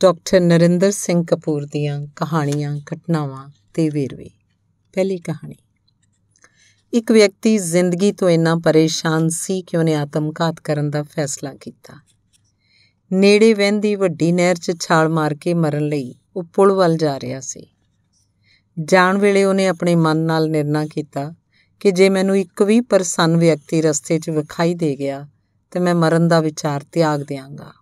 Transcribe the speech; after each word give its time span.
Doctor 0.00 0.40
Narendra 0.40 0.90
Singh 0.90 1.24
Kapoor 1.24 1.66
ਦੀਆਂ 1.66 2.06
ਕਹਾਣੀਆਂ, 2.16 2.76
ਘਟਨਾਵਾਂ 2.76 3.50
ਤੇ 3.74 3.90
ਵੇਰਵੇ। 3.90 4.30
ਪਹਿਲੀ 4.92 5.18
ਕਹਾਣੀ। 5.18 5.54
ਇੱਕ 6.92 7.12
ਵਿਅਕਤੀ 7.12 7.58
ਜ਼ਿੰਦਗੀ 7.58 8.12
ਤੋਂ 8.12 8.30
ਇੰਨਾ 8.30 8.56
ਪਰੇਸ਼ਾਨ 8.56 9.28
ਸੀ 9.28 9.62
ਕਿ 9.62 9.76
ਉਹਨੇ 9.76 9.94
ਆਤਮਘਾਤ 9.94 10.60
ਕਰਨ 10.60 10.90
ਦਾ 10.90 11.02
ਫੈਸਲਾ 11.02 11.54
ਕੀਤਾ। 11.54 11.94
ਨੇੜੇ 13.12 13.54
ਵਹਿੰਦੀ 13.54 13.94
ਵੱਡੀ 13.94 14.32
ਨਹਿਰ 14.32 14.56
'ਚ 14.56 14.72
ਛਾਲ 14.80 15.08
ਮਾਰ 15.08 15.34
ਕੇ 15.34 15.54
ਮਰਨ 15.54 15.88
ਲਈ 15.88 16.14
ਉਹ 16.36 16.42
ਪੁਲ 16.42 16.72
ਵੱਲ 16.72 16.96
ਜਾ 16.96 17.20
ਰਿਹਾ 17.20 17.40
ਸੀ। 17.40 17.66
ਜਾਣ 18.84 19.18
ਵੇਲੇ 19.18 19.44
ਉਹਨੇ 19.44 19.66
ਆਪਣੇ 19.66 19.94
ਮਨ 19.94 20.16
ਨਾਲ 20.16 20.50
ਨਿਰਣਾ 20.50 20.86
ਕੀਤਾ 20.86 21.34
ਕਿ 21.80 21.90
ਜੇ 21.90 22.08
ਮੈਨੂੰ 22.08 22.38
ਇੱਕ 22.38 22.62
ਵੀ 22.62 22.80
ਪ੍ਰਸੰਨ 22.80 23.36
ਵਿਅਕਤੀ 23.36 23.82
ਰਸਤੇ 23.82 24.18
'ਚ 24.18 24.30
ਵਿਖਾਈ 24.30 24.74
ਦੇ 24.74 24.96
ਗਿਆ, 24.98 25.28
ਤੇ 25.70 25.80
ਮੈਂ 25.80 25.94
ਮਰਨ 25.94 26.28
ਦਾ 26.28 26.40
ਵਿਚਾਰ 26.40 26.84
ਤਿਆਗ 26.92 27.20
ਦਿਆਂਗਾ। 27.20 27.72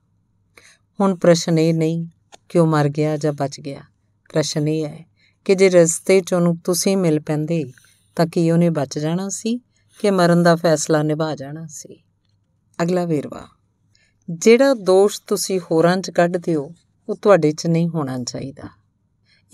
ਹੁਣ 1.00 1.16
ਪ੍ਰਸ਼ਨ 1.16 1.58
ਇਹ 1.58 1.74
ਨਹੀਂ 1.74 2.06
ਕਿ 2.48 2.58
ਉਹ 2.58 2.66
ਮਰ 2.66 2.88
ਗਿਆ 2.88 3.16
ਜਾਂ 3.16 3.32
ਬਚ 3.32 3.60
ਗਿਆ। 3.60 3.80
ਪ੍ਰਸ਼ਨ 4.32 4.69
ਇਹ 4.69 4.87
ਹੈ 4.87 5.06
ਕਿ 5.45 5.55
ਜੇ 5.55 5.69
ਰਸਤੇ 5.69 6.20
'ਚ 6.20 6.34
ਉਹਨੂੰ 6.34 6.56
ਤੁਸੀਂ 6.56 6.96
ਮਿਲ 6.96 7.20
ਪੈਂਦੇ 7.20 7.73
ਤਾਂ 8.16 8.27
ਕੀ 8.27 8.50
ਉਹਨੇ 8.50 8.70
ਬਚ 8.70 8.98
ਜਾਣਾ 8.98 9.28
ਸੀ 9.28 9.59
ਕਿ 9.98 10.10
ਮਰਨ 10.10 10.42
ਦਾ 10.42 10.56
ਫੈਸਲਾ 10.56 11.02
ਨਿਭਾ 11.02 11.36
ਜਾਣਾ 11.36 11.66
ਸੀ? 11.66 12.05
ਅਗਲਾ 12.83 13.05
ਵੇਰਵਾ, 13.05 13.48
ਜਿਹੜਾ 14.30 14.74
ਦੋਸ਼ 14.74 15.20
ਤੁਸੀਂ 15.27 15.60
ਹੋਰਾਂ 15.60 15.96
'ਚ 15.96 16.10
ਕੱਢਦੇ 16.10 16.55
ਹੋ, 16.55 16.74
ਉਹ 17.08 17.16
ਤੁਹਾਡੇ 17.16 17.52
'ਚ 17.52 17.66
ਨਹੀਂ 17.66 17.88
ਹੋਣਾ 17.88 18.24
ਚਾਹੀਦਾ। 18.24 18.69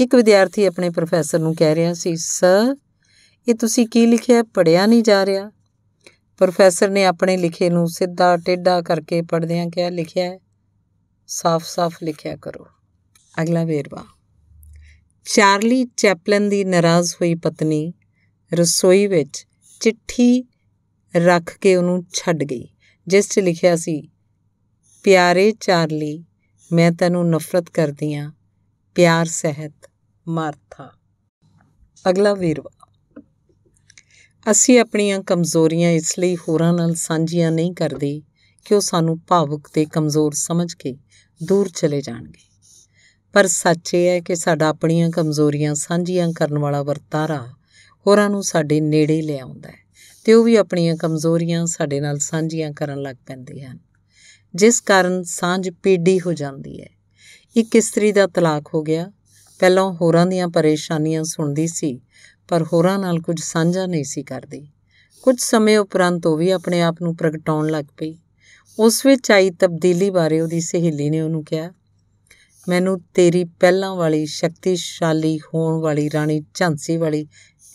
ਇੱਕ 0.00 0.14
ਵਿਦਿਆਰਥੀ 0.14 0.66
ਆਪਣੇ 0.66 0.90
ਪ੍ਰੋਫੈਸਰ 0.90 1.38
ਨੂੰ 1.38 1.54
ਕਹਿ 1.54 1.74
ਰਿਹਾ 1.74 1.94
ਸੀ, 1.94 2.16
ਸਰ, 2.16 2.76
ਇਹ 3.48 3.54
ਤੁਸੀਂ 3.54 3.86
ਕੀ 3.86 4.06
ਲਿਖਿਆ? 4.06 4.42
ਪੜਿਆ 4.42 4.86
ਨਹੀਂ 4.86 5.02
ਜਾ 5.02 5.26
ਰਿਹਾ। 5.26 5.50
ਪ੍ਰੋਫੈਸਰ 6.38 6.90
ਨੇ 6.90 7.04
ਆਪਣੇ 7.04 7.36
ਲਿਖੇ 7.36 7.70
ਨੂੰ 7.70 7.88
ਸਿੱਧਾ 7.88 8.36
ਟੇਢਾ 8.36 8.82
ਕਰਕੇ 8.82 9.22
ਪੜਦਿਆਂ 9.22 9.66
ਕਿਹਾ, 9.66 9.88
ਲਿਖਿਆ 9.88 10.24
ਹੈ। 10.24 10.38
ਸਾਫ਼-ਸਾਫ਼ 11.32 12.02
ਲਿਖਿਆ 12.02 12.36
ਕਰੋ। 12.36 12.66
ਅਗਲਾ 13.42 13.64
ਵੇਰਵਾ। 13.64 14.04
ਚਾਰਲੀ 15.24 15.84
ਚੈਪਲਨ 15.84 16.48
ਦੀ 16.48 16.64
ਨਾਰਾਜ਼ 16.64 17.14
ਹੋਈ 17.14 17.34
ਪਤਨੀ 17.34 17.92
ਰਸੋਈ 18.54 19.06
ਵਿੱਚ 19.06 19.46
ਚਿੱਠੀ 19.80 20.44
ਰੱਖ 21.16 21.58
ਕੇ 21.58 21.76
ਉਹਨੂੰ 21.76 22.06
ਛੱਡ 22.14 22.44
ਗਈ, 22.44 22.68
ਜਿਸ 23.08 23.28
'ਚ 23.28 23.38
ਲਿਖਿਆ 23.38 23.76
ਸੀ, 23.76 24.08
ਪਿਆਰੇ 25.02 25.52
ਚਾਰਲੀ, 25.52 26.24
ਮੈਂ 26.72 26.92
ਤੈਨੂੰ 26.92 27.30
ਨਫ਼ਰਤ 27.30 27.70
ਕਰਦੀ 27.70 28.14
ਆਂ। 28.14 28.32
ਪਿਆਰ, 28.94 29.26
ਸਹਿਤ, 29.26 29.90
ਮਾਰਥਾ। 30.28 30.92
ਅਗਲਾ 32.10 32.34
ਵੇਰਵਾ। 32.34 32.92
ਅਸੀਂ 34.50 34.80
ਆਪਣੀਆਂ 34.80 35.20
ਕਮਜ਼ੋਰੀਆਂ 35.20 35.90
ਇਸ 35.90 36.18
ਲਈ 36.18 36.36
ਹੋਰਾਂ 36.36 36.72
ਨਾਲ 36.72 36.94
ਸਾਂਝੀਆਂ 36.94 37.50
ਨਹੀਂ 37.50 37.72
ਕਰਦੇ 37.72 38.22
ਕਿ 38.64 38.74
ਉਹ 38.74 38.80
ਸਾਨੂੰ 38.80 39.20
ਭਾਵੁਕ 39.28 39.68
ਤੇ 39.72 39.84
ਕਮਜ਼ੋਰ 39.84 40.32
ਸਮਝ 40.32 40.74
ਕੇ 40.74 40.98
ਦੂਰ 41.42 41.68
ਚਲੇ 41.68 42.00
ਜਾਣਗੇ। 42.00 42.50
ਪਰ 43.32 43.46
ਸੱਚ 43.46 43.94
ਇਹ 43.94 44.08
ਹੈ 44.08 44.20
ਕਿ 44.20 44.36
ਸਾਡਾ 44.36 44.68
ਆਪਣੀਆਂ 44.68 45.10
ਕਮਜ਼ੋਰੀਆਂ 45.10 45.74
ਸਾਂਝੀਆਂ 45.74 46.32
ਕਰਨ 46.32 46.58
ਵਾਲਾ 46.58 46.82
ਵਰਤਾਰਾ 46.82 47.46
ਹੋਰਾਂ 48.06 48.30
ਨੂੰ 48.30 48.42
ਸਾਡੇ 48.42 48.80
ਨੇੜੇ 48.80 49.22
ਲਿਆਉਂਦਾ 49.22 49.68
ਹੈ 49.68 49.90
ਤੇ 50.24 50.32
ਉਹ 50.32 50.44
ਵੀ 50.44 50.56
ਆਪਣੀਆਂ 50.56 50.96
ਕਮਜ਼ੋਰੀਆਂ 50.96 51.66
ਸਾਡੇ 51.66 52.00
ਨਾਲ 52.00 52.18
ਸਾਂਝੀਆਂ 52.18 52.72
ਕਰਨ 52.72 53.02
ਲੱਗ 53.02 53.16
ਪੈਂਦੇ 53.26 53.64
ਹਨ। 53.64 53.78
ਜਿਸ 54.54 54.80
ਕਾਰਨ 54.80 55.22
ਸਾਂਝ 55.22 55.70
ਪੀੜੀ 55.70 56.20
ਹੋ 56.20 56.32
ਜਾਂਦੀ 56.32 56.82
ਹੈ। 56.82 56.88
ਇੱਕ 57.56 57.76
ਇਸਤਰੀ 57.76 58.12
ਦਾ 58.12 58.26
ਤਲਾਕ 58.26 58.64
ਹੋ 58.74 58.82
ਗਿਆ। 58.82 59.12
ਪਹਿਲਾਂ 59.58 59.92
ਹੋਰਾਂ 59.92 60.26
ਦੀਆਂ 60.26 60.48
ਪਰੇਸ਼ਾਨੀਆਂ 60.48 61.24
ਸੁਣਦੀ 61.24 61.66
ਸੀ, 61.66 62.00
ਪਰ 62.48 62.62
ਹੋਰਾਂ 62.62 62.98
ਨਾਲ 62.98 63.20
ਕੁਝ 63.20 63.40
ਸਾਂਝਾ 63.40 63.86
ਨਹੀਂ 63.86 64.04
ਸੀ 64.04 64.22
ਕਰਦੀ। 64.22 64.68
ਕੁਝ 65.22 65.40
ਸਮੇਂ 65.40 65.78
ਉਪਰੰਤ 65.78 66.26
ਉਹ 66.26 66.36
ਵੀ 66.36 66.50
ਆਪਣੇ 66.50 66.82
ਆਪ 66.82 66.96
ਨੂੰ 67.02 67.16
ਪ੍ਰਗਟਾਉਣ 67.16 67.68
ਲੱਗ 67.68 67.84
ਪਈ। 67.96 68.18
ਉਸ 68.78 69.06
ਵਿੱਚ 69.06 69.30
ਆਈ 69.30 69.50
ਤਬਦੀਲੀ 69.50 70.10
ਬਾਰੇ 70.10 70.40
ਉਹਦੀ 70.40 70.60
ਸਹੇਲੀ 70.60 71.10
ਨੇ 71.10 71.20
ਉਹਨੂੰ 71.20 71.44
ਕਿਹਾ, 71.44 71.70
ਮੈਨੂੰ 72.68 73.00
ਤੇਰੀ 73.14 73.44
ਪਹਿਲਾਂ 73.44 73.94
ਵਾਲੀ 73.94 74.26
ਸ਼ਕਤੀਸ਼ਾਲੀ 74.26 75.38
ਹੋਣ 75.38 75.80
ਵਾਲੀ 75.80 76.10
ਰਾਣੀ 76.10 76.40
ਝਾਂਸੀ 76.54 76.96
ਵਾਲੀ 76.96 77.26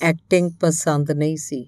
ਐਕਟਿੰਗ 0.01 0.51
ਪਸੰਦ 0.51 1.11
ਨਹੀਂ 1.11 1.37
ਸੀ। 1.37 1.63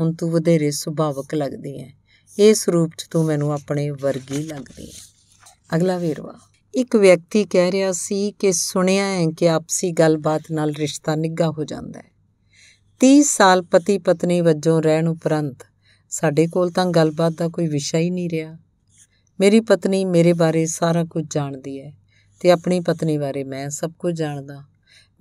ਹੁਣ 0.00 0.12
ਤੂੰ 0.14 0.30
ਵਧੇਰੇ 0.30 0.70
ਸੁਭਾਵਕ 0.70 1.34
ਲੱਗਦੀ 1.34 1.78
ਹੈ 1.80 1.90
ਇਸ 2.38 2.68
ਰੂਪ 2.68 2.92
'ਚ 2.98 3.06
ਤੂੰ 3.10 3.24
ਮੈਨੂੰ 3.24 3.52
ਆਪਣੇ 3.52 3.90
ਵਰਗੀ 3.90 4.42
ਲੱਗਦੀ 4.42 4.86
ਹੈ 4.86 5.76
ਅਗਲਾ 5.76 5.98
ਵੇਰਵਾ, 5.98 6.38
ਇੱਕ 6.74 6.96
ਵਿਅਕਤੀ 6.96 7.44
ਕਹਿ 7.44 7.72
ਰਿਹਾ 7.72 7.92
ਸੀ 7.92 8.32
ਕਿ 8.32 8.52
ਸੁਣਿਆ 8.52 9.04
ਹੈ 9.04 9.26
ਕਿ 9.38 9.48
ਆਪਸੀ 9.48 9.90
ਗੱਲਬਾਤ 9.90 10.42
ਨਾਲ 10.50 10.72
ਰਿਸ਼ਤਾ 10.74 11.14
ਨਿੱਘਾ 11.14 11.50
ਹੋ 11.50 11.64
ਜਾਂਦਾ 11.64 12.00
ਹੈ। 12.00 12.10
30 13.00 13.22
ਸਾਲ 13.22 13.62
ਪਤੀ 13.62 13.98
ਪਤਨੀ 13.98 14.40
ਵਜੋਂ 14.40 14.82
ਰਹਿਣ 14.82 15.08
ਉਪਰੰਤ 15.08 15.66
ਸਾਡੇ 16.12 16.46
ਕੋਲ 16.46 16.70
ਤਾਂ 16.70 16.86
ਗੱਲਬਾਤ 16.86 17.32
ਦਾ 17.32 17.48
ਕੋਈ 17.48 17.66
ਵਿਸ਼ਾ 17.66 17.98
ਹੀ 17.98 18.10
ਨਹੀਂ 18.10 18.30
ਰਿਹਾ। 18.30 18.58
ਮੇਰੀ 19.40 19.60
ਪਤਨੀ 19.60 20.04
ਮੇਰੇ 20.04 20.32
ਬਾਰੇ 20.32 20.66
ਸਾਰਾ 20.66 21.04
ਕੁਝ 21.04 21.34
ਜਾਣਦੀ 21.34 21.80
ਹੈ 21.80 21.92
ਤੇ 22.40 22.50
ਆਪਣੀ 22.50 22.80
ਪਤਨੀ 22.80 23.18
ਬਾਰੇ 23.18 23.44
ਮੈਂ 23.44 23.70
ਸਭ 23.70 23.92
ਕੁਝ 23.98 24.18
ਜਾਣਦਾ। 24.18 24.64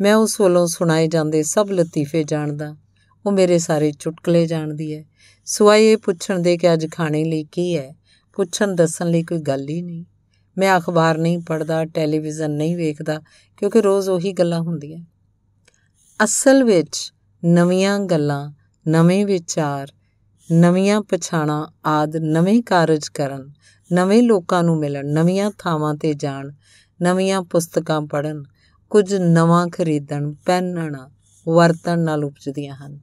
ਮੈਂ 0.02 0.16
ਉਸ 0.16 0.42
ਵੱਲੋਂ 0.42 0.68
ਸੁਣਾਏ 0.68 1.08
ਜਾਂਦੇ 1.08 1.44
ਸਭ 1.44 1.68
ਲਤੀਫੇ 1.72 2.24
ਜਾਣਦਾ। 2.24 2.78
ਉਹ 3.26 3.32
ਮੇਰੇ 3.32 3.60
ਸਾਰੇ 3.60 3.92
ਚੁਟਕਲੇ 4.00 4.48
ਜਾਣਦੀ 4.48 4.96
ਹੈ। 4.96 5.06
ਸਵਾਈ 5.46 5.86
ਇਹ 5.86 5.98
ਪੁੱਛਣ 5.98 6.40
ਦੇ 6.40 6.58
ਕਿ 6.58 6.74
ਅੱਜ 6.74 6.88
ਖਾਣੇ 6.92 7.24
ਲਈ 7.24 7.44
ਕੀ 7.44 7.78
ਹੈ, 7.78 7.96
ਪੁੱਛਣ 8.34 8.76
ਦੱਸਣ 8.76 9.08
ਲਈ 9.08 9.24
ਕੋਈ 9.24 9.40
ਗੱਲ 9.40 9.70
ਹੀ 9.70 9.82
ਨਹੀਂ। 9.82 10.06
ਮੈਂ 10.58 10.80
ਅਖਬਾਰ 10.80 11.18
ਨਹੀਂ 11.18 11.40
ਪੜ੍ਹਦਾ, 11.40 11.86
ਟੈਲੀਵਿਜ਼ਨ 11.86 12.52
ਨਹੀਂ 12.52 12.78
ਵੇਖਦਾ, 12.78 13.22
ਕਿਉਂਕਿ 13.58 13.82
ਰੋਜ਼ 13.82 14.10
ਉਹੀ 14.10 14.34
ਗੱਲਾਂ 14.34 14.62
ਹੁੰਦੀਆਂ। 14.62 15.06
ਅਸਲ 16.24 16.64
ਵਿੱਚ 16.64 17.14
ਨਵੀਆਂ 17.46 18.00
ਗੱਲਾਂ 18.00 18.52
ਨਵੇਂ 18.88 19.26
ਵਿਚਾਰ 19.26 19.92
ਨਵੀਆਂ 20.54 21.02
ਪਛਾਣਾ 21.02 21.72
ਆਦ 21.86 22.18
ਨਵੇਂ 22.18 22.64
ਕਾਰਜ 22.64 23.08
ਕਰਨ, 23.08 23.52
ਨਵੇਂ 23.94 24.24
ਲੋਕਾਂ 24.24 24.64
ਨੂੰ 24.64 24.78
ਮਿਲਣ, 24.78 25.06
ਨਵੀਆਂ 25.06 25.52
ਥਾਵਾਂ 25.58 25.96
ਤੇ 25.96 26.14
ਜਾਣ, 26.14 26.52
ਨਵੀਆਂ 27.02 27.42
ਪੁਸਤਕਾਂ 27.42 28.02
ਪੜ੍ਹਨ, 28.02 28.44
ਕੁਝ 28.90 29.16
ਨਵਾਂ 29.16 29.68
ਖਰੀਦਣ, 29.68 30.34
ਪਹਿਨਣ, 30.46 30.98
ਵਰਤਣ 31.50 32.00
ਨਾਲ 32.00 32.26
ਉਪਜਦੀਆਂ 32.26 32.76
ਹਨ। 32.76 33.00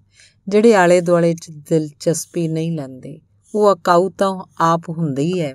ਜਿਹੜੇ 0.48 0.74
ਆਲੇ 0.74 1.00
ਦੁਆਲੇ 1.00 1.34
'ਚ 1.34 1.50
ਦਿਲਚਸਪੀ 1.50 2.48
ਨਹੀਂ 2.48 2.72
ਲੈਂਦੇ, 2.72 3.20
ਉਹ 3.54 3.74
ਅਕਾਊ 3.74 4.10
ਤਾਂ 4.10 4.44
ਆਪ 4.60 4.82
ਹੁੰਦੇ 4.88 5.22
ਹੀ 5.22 5.40
ਹੈ। 5.40 5.54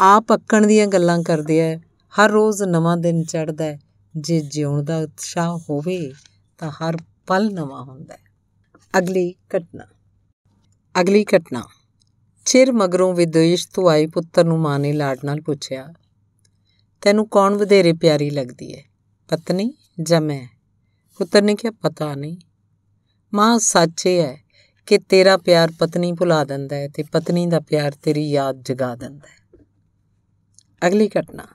ਆਪ 0.00 0.24
ਅੱਕਣ 0.34 0.66
ਦੀਆਂ 0.66 0.86
ਗੱਲਾਂ 0.86 1.22
ਕਰਦੇ 1.22 1.72
ਆ 1.72 1.78
ਹਰ 2.12 2.30
ਰੋਜ਼ 2.30 2.62
ਨਵਾਂ 2.62 2.96
ਦਿਨ 2.96 3.24
ਚੜ੍ਹਦਾ 3.24 3.64
ਹੈ। 3.64 3.80
ਜੇ 4.16 4.40
ਜਿਉਣ 4.40 4.82
ਦਾ 4.82 4.98
ਉਤਸ਼ਾਹ 4.98 5.58
ਹੋਵੇ, 5.70 6.12
ਤਾਂ 6.58 6.70
ਹਰ 6.70 6.96
ਪਲ 7.26 7.54
ਨਵਾਂ 7.54 7.82
ਹੁੰਦਾ 7.82 8.14
ਹੈ। 8.14 8.20
ਅਗਲੀ 8.98 9.34
ਘਟਨਾ। 9.56 9.84
ਅਗਲੀ 10.96 11.24
ਘਟਨਾ। 11.24 11.62
ਚਿਰ 12.46 12.72
ਮਗਰੋਂ 12.72 13.12
ਵਿਦੇਸ਼ 13.14 13.66
ਤੋਂ 13.68 13.88
ਆਏ 13.90 14.06
ਪੁੱਤਰ 14.06 14.44
ਨੂੰ 14.44 14.58
ਮਾਂ 14.58 14.78
ਨੇ 14.78 14.92
ਲਾਡ 14.92 15.24
ਨਾਲ 15.24 15.40
ਪੁੱਛਿਆ, 15.40 15.86
ਤੈਨੂੰ 17.02 17.26
ਕੌਣ 17.28 17.54
ਵਧੇਰੇ 17.54 17.92
ਪਿਆਰੀ 17.92 18.28
ਲੱਗਦੀ 18.30 18.74
ਹੈ 18.74 18.82
ਪਤਨੀ 19.28 19.72
ਜਾਂ 20.00 20.20
ਮੈਂ? 20.20 20.46
ਪੁੱਤਰ 21.20 21.42
ਨੇ 21.42 21.54
ਕਿਹਾ, 21.54 21.72
ਪਤਾ 21.82 22.14
ਨਹੀਂ। 22.14 22.36
ਮਾਂ 23.32 23.58
ਸੱਚ 23.58 24.06
ਇਹ 24.06 24.20
ਹੈ 24.22 24.36
ਕਿ 24.88 24.98
ਤੇਰਾ 24.98 25.36
ਪਿਆਰ 25.36 25.72
ਪਤਨੀ 25.78 26.12
ਭੁਲਾ 26.12 26.42
ਦਿੰਦਾ 26.44 26.76
ਹੈ 26.76 26.88
ਤੇ 26.88 27.02
ਪਤਨੀ 27.02 27.46
ਦਾ 27.46 27.60
ਪਿਆਰ 27.60 27.92
ਤੇਰੀ 28.02 28.30
ਯਾਦ 28.30 28.62
ਜਗਾ 28.62 28.94
ਦਿੰਦਾ 28.96 29.28
ਹੈ 29.28 29.64
ਅਗਲੀ 30.86 31.08
ਘਟਨਾ। 31.08 31.46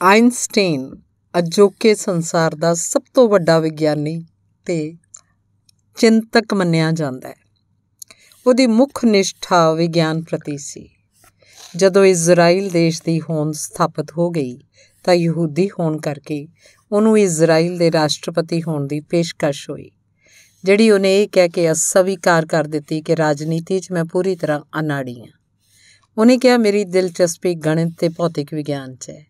ਆਇਨਸਟਾਈਨ 0.00 0.90
ਅਜੋਕੇ 1.34 1.94
ਸੰਸਾਰ 1.94 2.54
ਦਾ 2.54 2.74
ਸਭ 2.74 3.02
ਤੋਂ 3.14 3.28
ਵੱਡਾ 3.28 3.58
ਵਿਗਿਆਨੀ 3.58 4.20
ਤੇ 4.66 4.78
ਚਿੰਤਕ 5.96 6.54
ਮੰਨਿਆ 6.54 6.90
ਜਾਂਦਾ 6.92 7.28
ਹੈ 7.28 7.39
ਉਹਦੀ 8.46 8.66
ਮੁੱਖ 8.66 9.04
ਨਿਸ਼ਠਾ 9.04 9.72
ਵਿਗਿਆਨ 9.72 10.22
ਪ੍ਰਤੀ 10.22 10.56
ਸੀ। 10.58 10.88
ਜਦੋਂ 11.76 12.04
ਇਜ਼ਰਾਈਲ 12.04 12.68
ਦੇਸ਼ 12.70 13.02
ਦੀ 13.02 13.20
ਹੋਂਦ 13.20 13.52
ਸਥਾਪਿਤ 13.52 14.12
ਹੋ 14.18 14.30
ਗਈ, 14.30 14.58
ਤਾਂ 15.04 15.14
ਯਹੂਦੀ 15.14 15.68
ਹੋਣ 15.70 15.98
ਕਰਕੇ 15.98 16.46
ਉਹਨੂੰ 16.92 17.18
ਇਜ਼ਰਾਈਲ 17.18 17.78
ਦੇ 17.78 17.92
ਰਾਸ਼ਟਰਪਤੀ 17.92 18.62
ਹੋਣ 18.62 18.86
ਦੀ 18.86 19.00
ਪੇਸ਼ਕਸ਼ 19.00 19.70
ਹੋਈ, 19.70 19.90
ਜਿਹੜੀ 20.64 20.90
ਉਹਨੇ 20.90 21.22
ਇਹ 21.22 21.28
ਕਹਿ 21.32 21.48
ਕੇ 21.48 21.70
ਅਸਵੀਕਾਰ 21.72 22.46
ਕਰ 22.46 22.64
ਦਿੱਤੀ 22.64 23.02
ਕਿ 23.02 23.16
ਰਾਜਨੀਤੀ 23.16 23.80
'ਚ 23.80 23.92
ਮੈਂ 23.92 24.04
ਪੂਰੀ 24.04 24.36
ਤਰ੍ਹਾਂ 24.36 24.60
ਅਨਾੜੀ 24.80 25.20
ਹਾਂ। 25.20 25.32
ਉਹਨੇ 26.18 26.38
ਕਿਹਾ, 26.38 26.56
ਮੇਰੀ 26.56 26.84
ਦਿਲਚਸਪੀ 26.84 27.54
ਗਣਿਤ 27.54 27.92
ਤੇ 27.98 28.08
ਭੌਤਿਕ 28.08 28.54
ਵਿਗਿਆਨ 28.54 28.94
'ਚ 28.94 29.10
ਹੈ। 29.10 29.26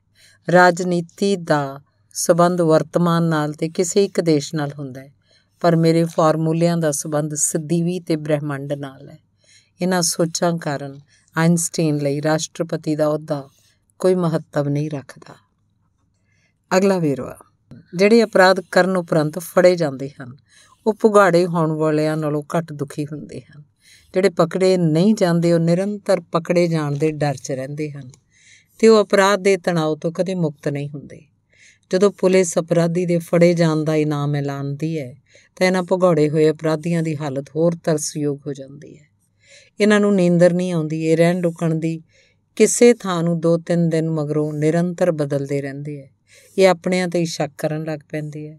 ਰਾਜਨੀਤੀ 0.52 1.36
ਦਾ 1.36 1.80
ਸਬੰਧ 2.14 2.60
ਵਰਤਮਾਨ 2.60 3.22
ਨਾਲ 3.22 3.52
ਤੇ 3.52 3.68
ਕਿਸੇ 3.68 4.04
ਇੱਕ 4.04 4.20
ਦੇਸ਼ 4.20 4.54
ਨਾਲ 4.54 4.72
ਹੁੰਦਾ 4.78 5.00
ਹੈ। 5.00 5.19
ਪਰ 5.60 5.76
ਮੇਰੇ 5.76 6.04
ਫਾਰਮੂਲਿਆਂ 6.04 6.76
ਦਾ 6.76 6.90
ਸਬੰਧ 6.90 7.34
ਸਿੱਧੀ 7.34 8.00
ਤੇ 8.00 8.16
ਬ੍ਰਹਿਮੰਡ 8.16 8.72
ਨਾਲ 8.72 9.08
ਹੈ। 9.08 9.18
ਇਹਨਾਂ 9.82 10.02
ਸੋਚਾਂ 10.02 10.58
ਕਾਰਨ 10.58 11.00
ਆਇਨਸਟਾਈਨ 11.36 11.96
ਲਈ 11.96 12.22
ਰਾਸ਼ਟਰਪਤੀ 12.22 12.96
ਦਾ 12.96 13.04
ਅਹੁਦਾ 13.04 13.48
ਕੋਈ 13.98 14.14
ਮਹੱਤਵ 14.14 14.68
ਨਹੀਂ 14.68 14.90
ਰੱਖਦਾ। 14.90 15.34
ਅਗਲਾ 16.76 16.98
ਵੇਰਵਾ। 16.98 17.38
ਜਿਹੜੇ 17.94 18.24
ਅਪਰਾਧ 18.24 18.60
ਕਰਨ 18.60 18.96
ਉਪਰੰਤ 18.96 19.38
ਫੜੇ 19.38 19.76
ਜਾਂਦੇ 19.76 20.10
ਹਨ, 20.22 20.36
ਉਹ 20.86 20.94
ਪੁਗਾੜੇ 20.94 21.46
ਹੋਣ 21.46 21.72
ਵਾਲਿਆਂ 21.72 22.16
ਨਾਲੋਂ 22.16 22.42
ਘੱਟ 22.42 22.72
ਦੁਖੀ 22.72 23.04
ਹੁੰਦੇ 23.04 23.40
ਹਨ। 23.40 23.62
ਜਿਹੜੇ 24.14 24.28
ਪਕੜੇ 24.28 24.76
ਨਹੀਂ 24.76 25.14
ਜਾਂਦੇ, 25.14 25.52
ਉਹ 25.52 25.58
ਨਿਰੰਤਰ 25.58 26.20
ਪਕੜੇ 26.20 26.66
ਜਾਣ 26.66 26.92
ਦੇ 26.92 27.12
ਡਰ 27.12 27.34
'ਚ 27.34 27.52
ਰਹਿੰਦੇ 27.52 27.90
ਹਨ 27.90 28.10
ਤੇ 28.78 28.88
ਉਹ 28.88 29.04
ਅਪਰਾਧ 29.04 29.40
ਦੇ 29.40 29.56
ਤਣਾਅ 29.56 29.96
ਤੋਂ 29.96 30.12
ਕਦੇ 30.12 30.34
ਮੁਕਤ 30.34 30.68
ਨਹੀਂ 30.68 30.88
ਹੁੰਦੇ। 30.88 31.29
ਜਦੋਂ 31.90 32.10
ਪੁਲਿਸ 32.10 32.58
ਅਪਰਾਧੀ 32.58 33.06
ਦੇ 33.06 33.18
ਫੜੇ 33.18 33.52
ਜਾਣ 33.54 33.84
ਦਾ 33.84 33.94
ਇਨਾਮ 33.96 34.34
ਐਲਾਨਦੀ 34.36 34.98
ਹੈ, 34.98 35.14
ਤਾਂ 35.56 35.66
ਇਹਨਾਂ 35.66 35.82
ਭਗੌੜੇ 35.82 36.28
ਹੋਏ 36.28 36.50
ਅਪਰਾਧੀਆਂ 36.50 37.02
ਦੀ 37.02 37.16
ਹਾਲਤ 37.16 37.50
ਹੋਰ 37.56 37.76
ਤਰਸਯੋਗ 37.84 38.38
ਹੋ 38.46 38.52
ਜਾਂਦੀ 38.52 38.98
ਹੈ। 38.98 39.08
ਇਹਨਾਂ 39.80 40.00
ਨੂੰ 40.00 40.14
ਨੀਂਦਰ 40.14 40.52
ਨਹੀਂ 40.52 40.72
ਆਉਂਦੀ, 40.72 41.04
ਇਹ 41.06 41.16
ਰਹਿਣ 41.16 41.42
ਰੁਕਣ 41.42 41.74
ਦੀ 41.74 42.00
ਕਿਸੇ 42.56 42.94
ਥਾਂ 42.94 43.22
ਨੂੰ 43.22 43.40
2-3 43.40 43.88
ਦਿਨ 43.88 44.10
ਮਗਰੋਂ 44.10 44.52
ਨਿਰੰਤਰ 44.52 45.12
ਬਦਲਦੇ 45.12 45.60
ਰਹਿੰਦੇ 45.60 46.00
ਐ 46.00 46.06
ਇਹ 46.56 46.68
ਆਪਣਿਆਂ 46.68 47.08
ਤੇ 47.08 47.18
ਹੀ 47.18 47.24
ਸ਼ੱਕ 47.24 47.52
ਕਰਨ 47.58 47.84
ਲੱਗ 47.84 47.98
ਪੈਂਦੇ 48.08 48.48
ਐ 48.48 48.56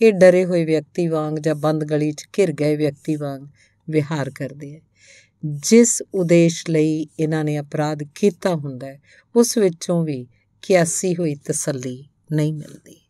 ਇਹ 0.00 0.12
ਡਰੇ 0.12 0.44
ਹੋਏ 0.44 0.64
ਵਿਅਕਤੀ 0.64 1.06
ਵਾਂਗ 1.08 1.38
ਜਾਂ 1.38 1.54
ਬੰਦ 1.54 1.84
ਗਲੀ 1.84 2.12
'ਚ 2.12 2.26
ਘਿਰ 2.38 2.52
ਗਏ 2.52 2.76
ਵਿਅਕਤੀ 2.76 3.16
ਵਾਂਗ 3.16 3.42
ਵਿਹਾਰ 3.88 4.30
ਕਰਦੇ 4.30 4.74
ਐ 4.74 4.80
ਜਿਸ 5.44 6.02
ਉਦੇਸ਼ 6.14 6.64
ਲਈ 6.70 7.06
ਇਹਨਾਂ 7.20 7.44
ਨੇ 7.44 7.58
ਅਪਰਾਧ 7.60 8.02
ਕੀਤਾ 8.14 8.54
ਹੁੰਦਾ 8.54 8.86
ਹੈ, 8.86 9.00
ਉਸ 9.34 9.58
ਵਿੱਚੋਂ 9.58 10.04
ਵੀ 10.04 10.26
ਕਿਆਸੀ 10.62 11.14
ਹੋਈ 11.14 11.34
ਤਸੱਲੀ 11.34 12.04
ਨਹੀਂ 12.32 12.52
ਮਿਲਦੀ। 12.52 13.00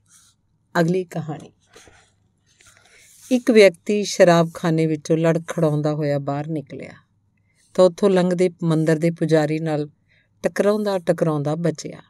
ਅਗਲੀ 0.81 1.05
ਕਹਾਣੀ। 1.05 1.53
ਇੱਕ 3.33 3.51
ਵਿਅਕਤੀ 3.51 4.05
ਸ਼ਰਾਬਖਾਨੇ 4.05 4.87
ਵਿੱਚੋਂ 4.87 5.17
ਲੜਖੜਾਉਂਦਾ 5.17 5.95
ਹੋਇਆ 5.95 6.19
ਬਾਹਰ 6.19 6.49
ਨਿਕਲਿਆ। 6.49 6.93
ਤਾਂ 7.75 7.85
ਉੱਥੋਂ 7.85 8.11
ਲੰਘਦੇ 8.11 8.51
ਮੰਦਰ 8.63 8.97
ਦੇ 8.97 9.11
ਪੁਜਾਰੀ 9.11 9.59
ਨਾਲ 9.59 9.89
ਟਕਰਾਉਂਦਾ 10.43 10.99
ਟਕਰਾਉਂਦਾ 10.99 11.55
ਬਚਿਆ। 11.55 12.01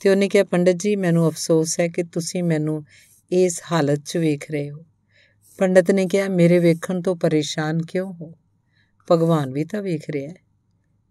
ਤੇ 0.00 0.10
ਉਹਨੇ 0.10 0.28
ਕਿਹਾ, 0.28 0.44
ਪੰਡਤ 0.44 0.72
ਜੀ, 0.72 0.96
ਮੈਨੂੰ 0.96 1.28
ਅਫਸੋਸ 1.28 1.80
ਹੈ 1.80 1.88
ਕਿ 1.88 2.02
ਤੁਸੀਂ 2.02 2.42
ਮੈਨੂੰ 2.42 2.84
ਇਸ 3.32 3.62
ਹਾਲਤ 3.72 4.02
'ਚ 4.06 4.16
ਵੇਖ 4.16 4.50
ਰਹੇ 4.50 4.70
ਹੋ। 4.70 4.86
ਪੰਡਤ 5.58 5.90
ਨੇ 5.90 6.06
ਕਿਹਾ, 6.06 6.28
ਮੇਰੇ 6.28 6.58
ਵੇਖਣ 6.58 7.02
ਤੋਂ 7.02 7.16
ਪਰੇਸ਼ਾਨ 7.16 7.82
ਕਿਉਂ 7.82 8.12
ਹੋ? 8.12 8.34
ਭਗਵਾਨ 9.10 9.52
ਵੀ 9.52 9.64
ਤਾਂ 9.64 9.82
ਵੇਖ 9.82 10.10
ਰਿਹਾ 10.10 10.28
ਹੈ 10.28 10.34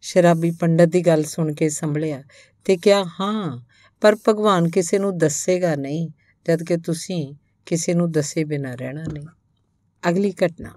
ਸ਼ਰਾਬੀ 0.01 0.51
ਪੰਡਤ 0.51 0.85
ਦੀ 0.85 1.01
ਗੱਲ 1.01 1.23
ਸੁਣ 1.23 1.53
ਕੇ 1.53 1.69
ਸੰਭਲਿਆ 1.69 2.23
ਤੇ 2.65 2.77
ਕਿਹਾ, 2.77 3.03
ਹਾਂ 3.03 3.65
ਪਰ 4.01 4.15
ਭਗਵਾਨ 4.27 4.69
ਕਿਸੇ 4.69 4.99
ਨੂੰ 4.99 5.17
ਦੱਸੇਗਾ 5.17 5.75
ਨਹੀਂ, 5.75 6.09
ਜਦ 6.47 6.63
ਕਿ 6.63 6.77
ਤੁਸੀਂ 6.77 7.35
ਕਿਸੇ 7.65 7.93
ਨੂੰ 7.93 8.11
ਦੱਸੇ 8.11 8.43
ਬਿਨਾਂ 8.43 8.77
ਰਹਿਣਾ 8.77 9.03
ਨਹੀਂ। 9.13 9.27
ਅਗਲੀ 10.09 10.33
ਘਟਨਾ। 10.45 10.69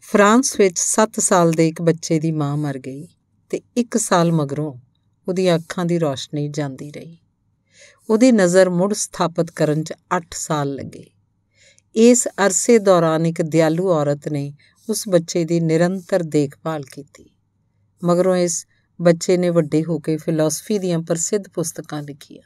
ਫਰਾਂਸ 0.00 0.60
ਵਿੱਚ 0.60 0.78
7 0.78 1.20
ਸਾਲ 1.20 1.52
ਦੇ 1.52 1.68
ਇੱਕ 1.68 1.82
ਬੱਚੇ 1.82 2.18
ਦੀ 2.18 2.32
ਮਾਂ 2.32 2.56
ਮਰ 2.56 2.78
ਗਈ 2.78 3.08
ਤੇ 3.50 3.60
1 3.76 3.98
ਸਾਲ 3.98 4.32
ਮਗਰੋਂ 4.32 4.74
ਉਹਦੀਆਂ 5.28 5.58
ਅੱਖਾਂ 5.58 5.84
ਦੀ 5.84 5.98
ਰੋਸ਼ਨੀ 5.98 6.48
ਜਾਂਦੀ 6.48 6.90
ਰਹੀ। 6.90 7.18
ਉਹਦੀ 8.10 8.32
ਨਜ਼ਰ 8.32 8.70
ਮੁੜ 8.70 8.94
ਸਥਾਪਿਤ 8.94 9.50
ਕਰਨ 9.50 9.84
'ਚ 9.84 9.92
8 10.16 10.24
ਸਾਲ 10.32 10.74
ਲੱਗੇ। 10.74 11.10
ਇਸ 11.96 12.28
ਅਰਸੇ 12.28 12.78
ਦੌਰਾਨ 12.78 13.26
ਇੱਕ 13.26 13.42
ਦਿਆਲੂ 13.42 13.90
ਔਰਤ 13.90 14.28
ਨੇ 14.28 14.54
ਉਸ 14.90 15.08
ਬੱਚੇ 15.08 15.44
ਦੀ 15.44 15.60
ਨਿਰੰਤਰ 15.60 16.22
ਦੇਖਭਾਲ 16.22 16.82
ਕੀਤੀ। 16.82 17.30
ਮਗਰੋਂ 18.04 18.36
ਇਸ 18.36 18.66
ਬੱਚੇ 19.00 19.36
ਨੇ 19.36 19.50
ਵੱਡੇ 19.50 19.84
ਹੋ 19.84 19.98
ਕੇ 19.98 20.16
ਫਿਲਾਸਫੀ 20.16 20.78
ਦੀਆਂ 20.78 20.98
ਪ੍ਰਸਿੱਧ 20.98 21.48
ਪੁਸਤਕਾਂ 21.48 22.02
ਲਿਖੀਆਂ। 22.02 22.42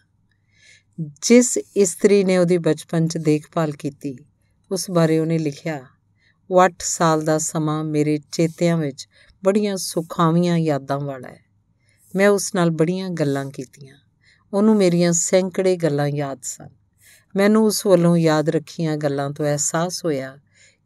ਜਿਸ 1.23 1.59
ਇਸਤਰੀ 1.77 2.25
ਨੇ 2.25 2.39
ਉਹਦੀ 2.39 2.59
ਬਚਪਨ 2.59 3.09
'ਚ 3.09 3.17
ਦੇਖਭਾਲ 3.17 3.73
ਕੀਤੀ, 3.73 4.19
ਉਸ 4.73 4.91
ਬਾਰੇ 4.91 5.19
ਉਹਨੇ 5.19 5.39
ਲਿਖਿਆ 5.39 5.87
ਉਹ 6.51 6.63
8 6.63 6.75
ਸਾਲ 6.81 7.25
ਦਾ 7.25 7.39
ਸਮਾਂ 7.39 7.85
ਮੇਰੇ 7.85 8.19
ਚੇਤਿਆਂ 8.33 8.77
ਵਿੱਚ 8.77 9.09
ਬੜੀਆਂ 9.45 9.77
ਸੁਖਾਵੀਆਂ 9.77 10.59
ਯਾਦਾਂ 10.59 11.01
ਵਾਲਾ 11.01 11.29
ਹੈ। 11.29 11.41
ਮੈਂ 12.17 12.29
ਉਸ 12.29 12.55
ਨਾਲ 12.55 12.71
ਬੜੀਆਂ 12.71 13.11
ਗੱਲਾਂ 13.11 13.51
ਕੀਤੀਆਂ। 13.51 13.97
ਉਹਨੂੰ 14.53 14.77
ਮੇਰੀਆਂ 14.77 15.13
ਸੈਂਕੜੇ 15.13 15.77
ਗੱਲਾਂ 15.77 16.09
ਯਾਦ 16.09 16.39
ਸਨ। 16.43 16.69
ਮੈਨੂੰ 17.37 17.65
ਉਸ 17.65 17.87
ਵੱਲੋਂ 17.87 18.17
ਯਾਦ 18.17 18.49
ਰੱਖੀਆਂ 18.49 18.97
ਗੱਲਾਂ 18.97 19.31
ਤੋਂ 19.31 19.47
ਅਹਿਸਾਸ 19.47 20.05
ਹੋਇਆ 20.05 20.39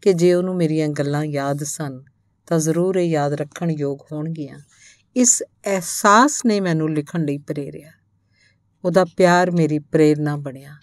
ਕਿ 0.03 0.13
ਜੇ 0.13 0.35
ਉਹਨੂੰ 0.35 0.57
ਮੇਰੀਆਂ 0.57 0.89
ਗੱਲਾਂ 0.89 1.25
ਯਾਦ 1.25 1.65
ਸਨ, 1.65 2.03
ਤਾਂ 2.47 2.59
ਜ਼ਰੂਰ 2.59 2.97
ਇਹ 2.97 3.09
ਯਾਦ 3.09 3.33
ਰੱਖਣ 3.33 3.71
ਯੋਗ 3.71 3.99
ਹੋਣਗੀਆਂ। 4.13 4.59
ਇਸ 5.17 5.43
ਅਹਿਸਾਸ 5.43 6.45
ਨੇ 6.47 6.61
ਮੈਨੂੰ 6.61 6.95
ਲਿਖਣ 6.95 7.25
ਲਈ 7.25 7.39
ਪ੍ਰੇਰਿਆ। 7.39 7.93
ਉਹਦਾ 8.85 9.05
ਪਿਆਰ 9.05 9.51
ਮੇਰੀ 9.51 9.79
ਪ੍ਰੇਰਣਾ 9.79 10.37
ਬਣਿਆ। 10.37 10.77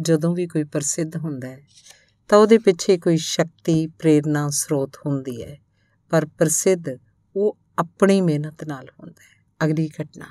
ਜਦੋਂ 0.00 0.34
ਵੀ 0.34 0.46
ਕੋਈ 0.46 0.64
ਪ੍ਰਸਿੱਧ 0.64 1.16
ਹੁੰਦਾ 1.16 1.48
ਹੈ, 1.48 1.60
ਤਾਂ 2.28 2.38
ਉਹਦੇ 2.38 2.58
ਪਿੱਛੇ 2.58 2.98
ਕੋਈ 2.98 3.16
ਸ਼ਕਤੀ, 3.16 3.86
ਪ੍ਰੇਰਣਾ, 3.86 4.48
ਸਰੋਤ 4.50 4.96
ਹੁੰਦੀ 5.06 5.42
ਹੈ। 5.42 5.58
ਪਰ 6.10 6.26
ਪ੍ਰਸਿੱਧ 6.26 6.84
ਉਹ 7.36 7.58
ਆਪਣੀ 7.78 8.20
ਮਿਹਨਤ 8.20 8.64
ਨਾਲ 8.64 8.86
ਹੁੰਦਾ 9.00 9.22
ਹੈ। 9.22 9.66
ਅਗਲੀ 9.66 9.90
ਘਟਨਾ। 10.02 10.26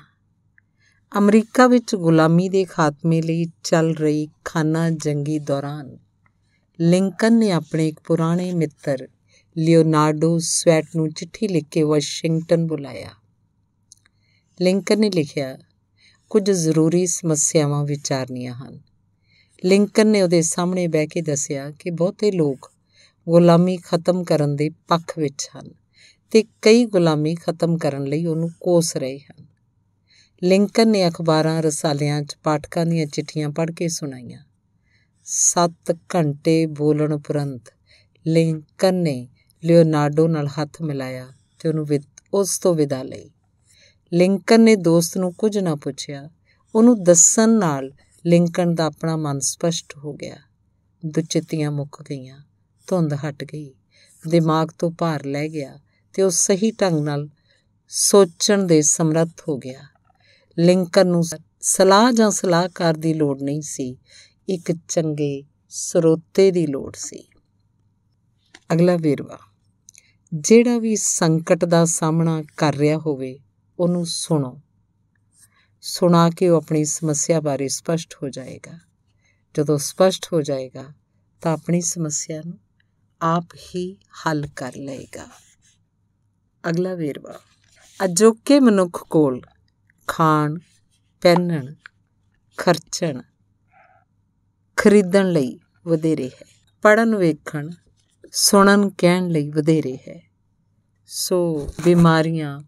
ਅਮਰੀਕਾ 1.18 1.66
ਵਿੱਚ 1.66 1.94
ਗੁਲਾਮੀ 1.94 2.48
ਦੇ 2.48 2.64
ਖਾਤਮੇ 2.64 3.22
ਲਈ 3.22 3.46
ਚੱਲ 3.64 3.94
ਰਹੀ 3.94 4.28
ਖਾਨਾ 4.44 4.90
ਜੰਗੀ 4.90 5.38
ਦੌਰਾਨ 5.38 5.98
ਲਿੰਕਨ 6.80 7.38
ਨੇ 7.38 7.50
ਆਪਣੇ 7.50 7.88
ਇੱਕ 7.88 8.00
ਪੁਰਾਣੇ 8.00 8.54
ਮਿੱਤਰ 8.54 9.08
ਲਿਓਨਾਰਡੋ 9.56 10.38
ਸਵੈਟ 10.38 10.84
ਨੂੰ 10.96 11.12
ਚਿੱਠੀ 11.12 11.48
ਲਿਖ 11.48 11.64
ਕੇ 11.70 11.82
ਵਾਸ਼ਿੰਗਟਨ 11.82 12.66
ਬੁਲਾਇਆ। 12.66 13.10
ਲਿੰਕਨ 14.60 15.00
ਨੇ 15.00 15.10
ਲਿਖਿਆ, 15.10 15.58
ਕੁਝ 16.30 16.50
ਜ਼ਰੂਰੀ 16.50 17.06
ਸਮੱਸਿਆਵਾਂ 17.06 17.84
ਵਿਚਾਰਨੀਆਂ 17.84 18.54
ਹਨ। 18.54 18.80
ਲਿੰਕਨ 19.64 20.06
ਨੇ 20.06 20.22
ਉਹਦੇ 20.22 20.42
ਸਾਹਮਣੇ 20.42 20.86
ਬਹਿ 20.86 21.06
ਕੇ 21.06 21.20
ਦੱਸਿਆ 21.20 21.70
ਕਿ 21.70 21.90
ਬਹੁਤੇ 21.90 22.30
ਲੋਕ 22.30 22.72
ਗੁਲਾਮੀ 23.28 23.76
ਖਤਮ 23.76 24.24
ਕਰਨ 24.24 24.56
ਦੇ 24.56 24.70
ਪੱਖ 24.88 25.18
ਵਿੱਚ 25.18 25.50
ਹਨ 25.56 25.74
ਤੇ 26.30 26.44
ਕਈ 26.62 26.84
ਗੁਲਾਮੀ 26.84 27.34
ਖਤਮ 27.34 27.78
ਕਰਨ 27.78 28.04
ਲਈ 28.04 28.26
ਉਹਨੂੰ 28.26 28.50
ਕੋਸ 28.60 28.96
ਰਹੇ 28.96 29.18
ਹਨ। 29.18 29.46
ਲਿੰਕਨ 30.42 30.88
ਨੇ 30.88 31.08
ਅਖਬਾਰਾਂ, 31.08 31.62
ਰਸਾਲਿਆਂ 31.62 32.22
'ਚ 32.22 32.36
ਪਾਠਕਾਂ 32.42 32.86
ਦੀਆਂ 32.86 33.06
ਚਿੱਠੀਆਂ 33.06 33.50
ਪੜ੍ਹ 33.50 33.72
ਕੇ 33.72 33.88
ਸੁਣਾਈਆਂ। 33.88 34.44
7 35.24 35.96
ਘੰਟੇ 36.14 36.66
ਬੋਲਣ 36.66 37.12
ਉਪਰੰਤ 37.12 37.62
ਲਿੰਕਨ 38.26 38.94
ਨੇ 38.94 39.28
ਲਿਓਨਾਰਡੋ 39.64 40.28
ਨਾਲ 40.28 40.46
ਹੱਥ 40.46 40.82
ਮਿਲਾਇਆ 40.82 41.28
ਤੇ 41.58 41.68
ਉਹਨੂੰ 41.68 41.86
ਉਸ 42.34 42.58
ਤੋਂ 42.58 42.74
ਵਿਦਾ 42.74 43.02
ਲਈ। 43.02 43.30
ਲਿੰਕਨ 44.14 44.60
ਨੇ 44.60 44.76
ਦੋਸਤ 44.76 45.18
ਨੂੰ 45.18 45.34
ਕੁਝ 45.34 45.58
ਨਾ 45.58 45.74
ਪੁੱਛਿਆ। 45.74 46.30
ਉਹਨੂੰ 46.74 47.04
ਦੱਸਣ 47.04 47.48
ਨਾਲ 47.48 47.92
ਲਿੰਕਨ 48.26 48.74
ਦਾ 48.74 48.84
ਆਪਣਾ 48.84 49.16
ਮਨ 49.16 49.40
ਸਪਸ਼ਟ 49.40 49.96
ਹੋ 49.96 50.12
ਗਿਆ। 50.12 50.36
ਦੁਚਿੱਤੀਆਂ 51.06 51.70
ਮੁੱਕ 51.70 52.02
ਗਈਆਂ। 52.10 52.44
ਧੁੰਦ 52.86 53.14
ਹਟ 53.14 53.44
ਗਈ। 53.44 53.74
ਦਿਮਾਗ 54.28 54.68
ਤੋਂ 54.78 54.90
ਭਾਰ 54.90 55.24
ਲੈ 55.24 55.48
ਗਿਆ 55.48 55.78
ਤੇ 56.12 56.22
ਉਹ 56.22 56.30
ਸਹੀ 56.30 56.70
ਢੰਗ 56.70 57.04
ਨਾਲ 57.04 57.28
ਸੋਚਣ 57.88 58.66
ਦੇ 58.66 58.82
ਸਮਰੱਥ 58.82 59.48
ਹੋ 59.48 59.58
ਗਿਆ। 59.58 59.80
ਲਿੰਕਨ 60.58 61.06
ਨੂੰ 61.06 61.24
ਸਲਾਹ 61.60 62.12
ਜਾਂ 62.12 62.30
ਸਲਾਹਕਾਰ 62.30 62.94
ਦੀ 62.94 63.14
ਲੋੜ 63.14 63.42
ਨਹੀਂ 63.42 63.62
ਸੀ। 63.62 63.96
ਇੱਕ 64.48 64.72
ਚੰਗੇ 64.88 65.44
ਸਰੋਤੇ 65.68 66.50
ਦੀ 66.50 66.66
ਲੋੜ 66.66 66.92
ਸੀ। 66.96 67.28
ਅਗਲਾ 68.72 68.96
ਵੇਰਵਾ। 68.96 69.38
ਜਿਹੜਾ 70.34 70.78
ਵੀ 70.78 70.96
ਸੰਕਟ 70.96 71.64
ਦਾ 71.64 71.84
ਸਾਹਮਣਾ 71.84 72.42
ਕਰ 72.56 72.74
ਰਿਹਾ 72.74 72.98
ਹੋਵੇ 72.98 73.38
ਉਹਨੂੰ 73.78 74.06
ਸੁਣੋ। 74.06 74.60
ਸੁਣਾ 75.80 76.30
ਕੇ 76.30 76.48
ਉਹ 76.48 76.56
ਆਪਣੀ 76.56 76.84
ਸਮੱਸਿਆ 76.84 77.40
ਬਾਰੇ 77.40 77.68
ਸਪਸ਼ਟ 77.68 78.14
ਹੋ 78.22 78.28
ਜਾਏਗਾ। 78.28 78.78
ਜਦੋਂ 79.54 79.78
ਸਪਸ਼ਟ 79.78 80.26
ਹੋ 80.32 80.42
ਜਾਏਗਾ, 80.42 80.92
ਤਾਂ 81.40 81.52
ਆਪਣੀ 81.52 81.80
ਸਮੱਸਿਆ 81.80 82.42
ਨੂੰ 82.46 82.58
ਆਪ 83.22 83.44
ਹੀ 83.54 83.94
ਹੱਲ 83.94 84.46
ਕਰ 84.56 84.72
ਲਏਗਾ। 84.76 85.26
ਅਗਲਾ 86.68 86.94
ਵੇਰਵਾ। 86.94 87.40
ਅਜੋਕੇ 88.04 88.60
ਮਨੁੱਖ 88.60 89.08
ਕੋਲ 89.08 89.42
ਖਾਣ, 90.06 90.58
ਪਹਿਨਣ, 91.20 91.74
ਖਰਚਣ, 92.56 93.22
ਖਰੀਦਣ 94.76 95.28
ਲਈ 95.28 95.58
ਵਧੇਰੇ 95.86 96.28
ਹੈ। 96.28 96.46
ਪੜਨ 96.82 97.16
ਵੇਖਣ, 97.16 97.70
ਸੁਣਨ, 98.32 98.90
ਕਹਿਣ 98.90 99.28
ਲਈ 99.28 99.50
ਵਧੇਰੇ 99.50 99.96
ਹੈ। 99.96 100.30
ਸੋ 101.06 101.68
ਬਿਮਾਰੀਆਂ 101.84 102.62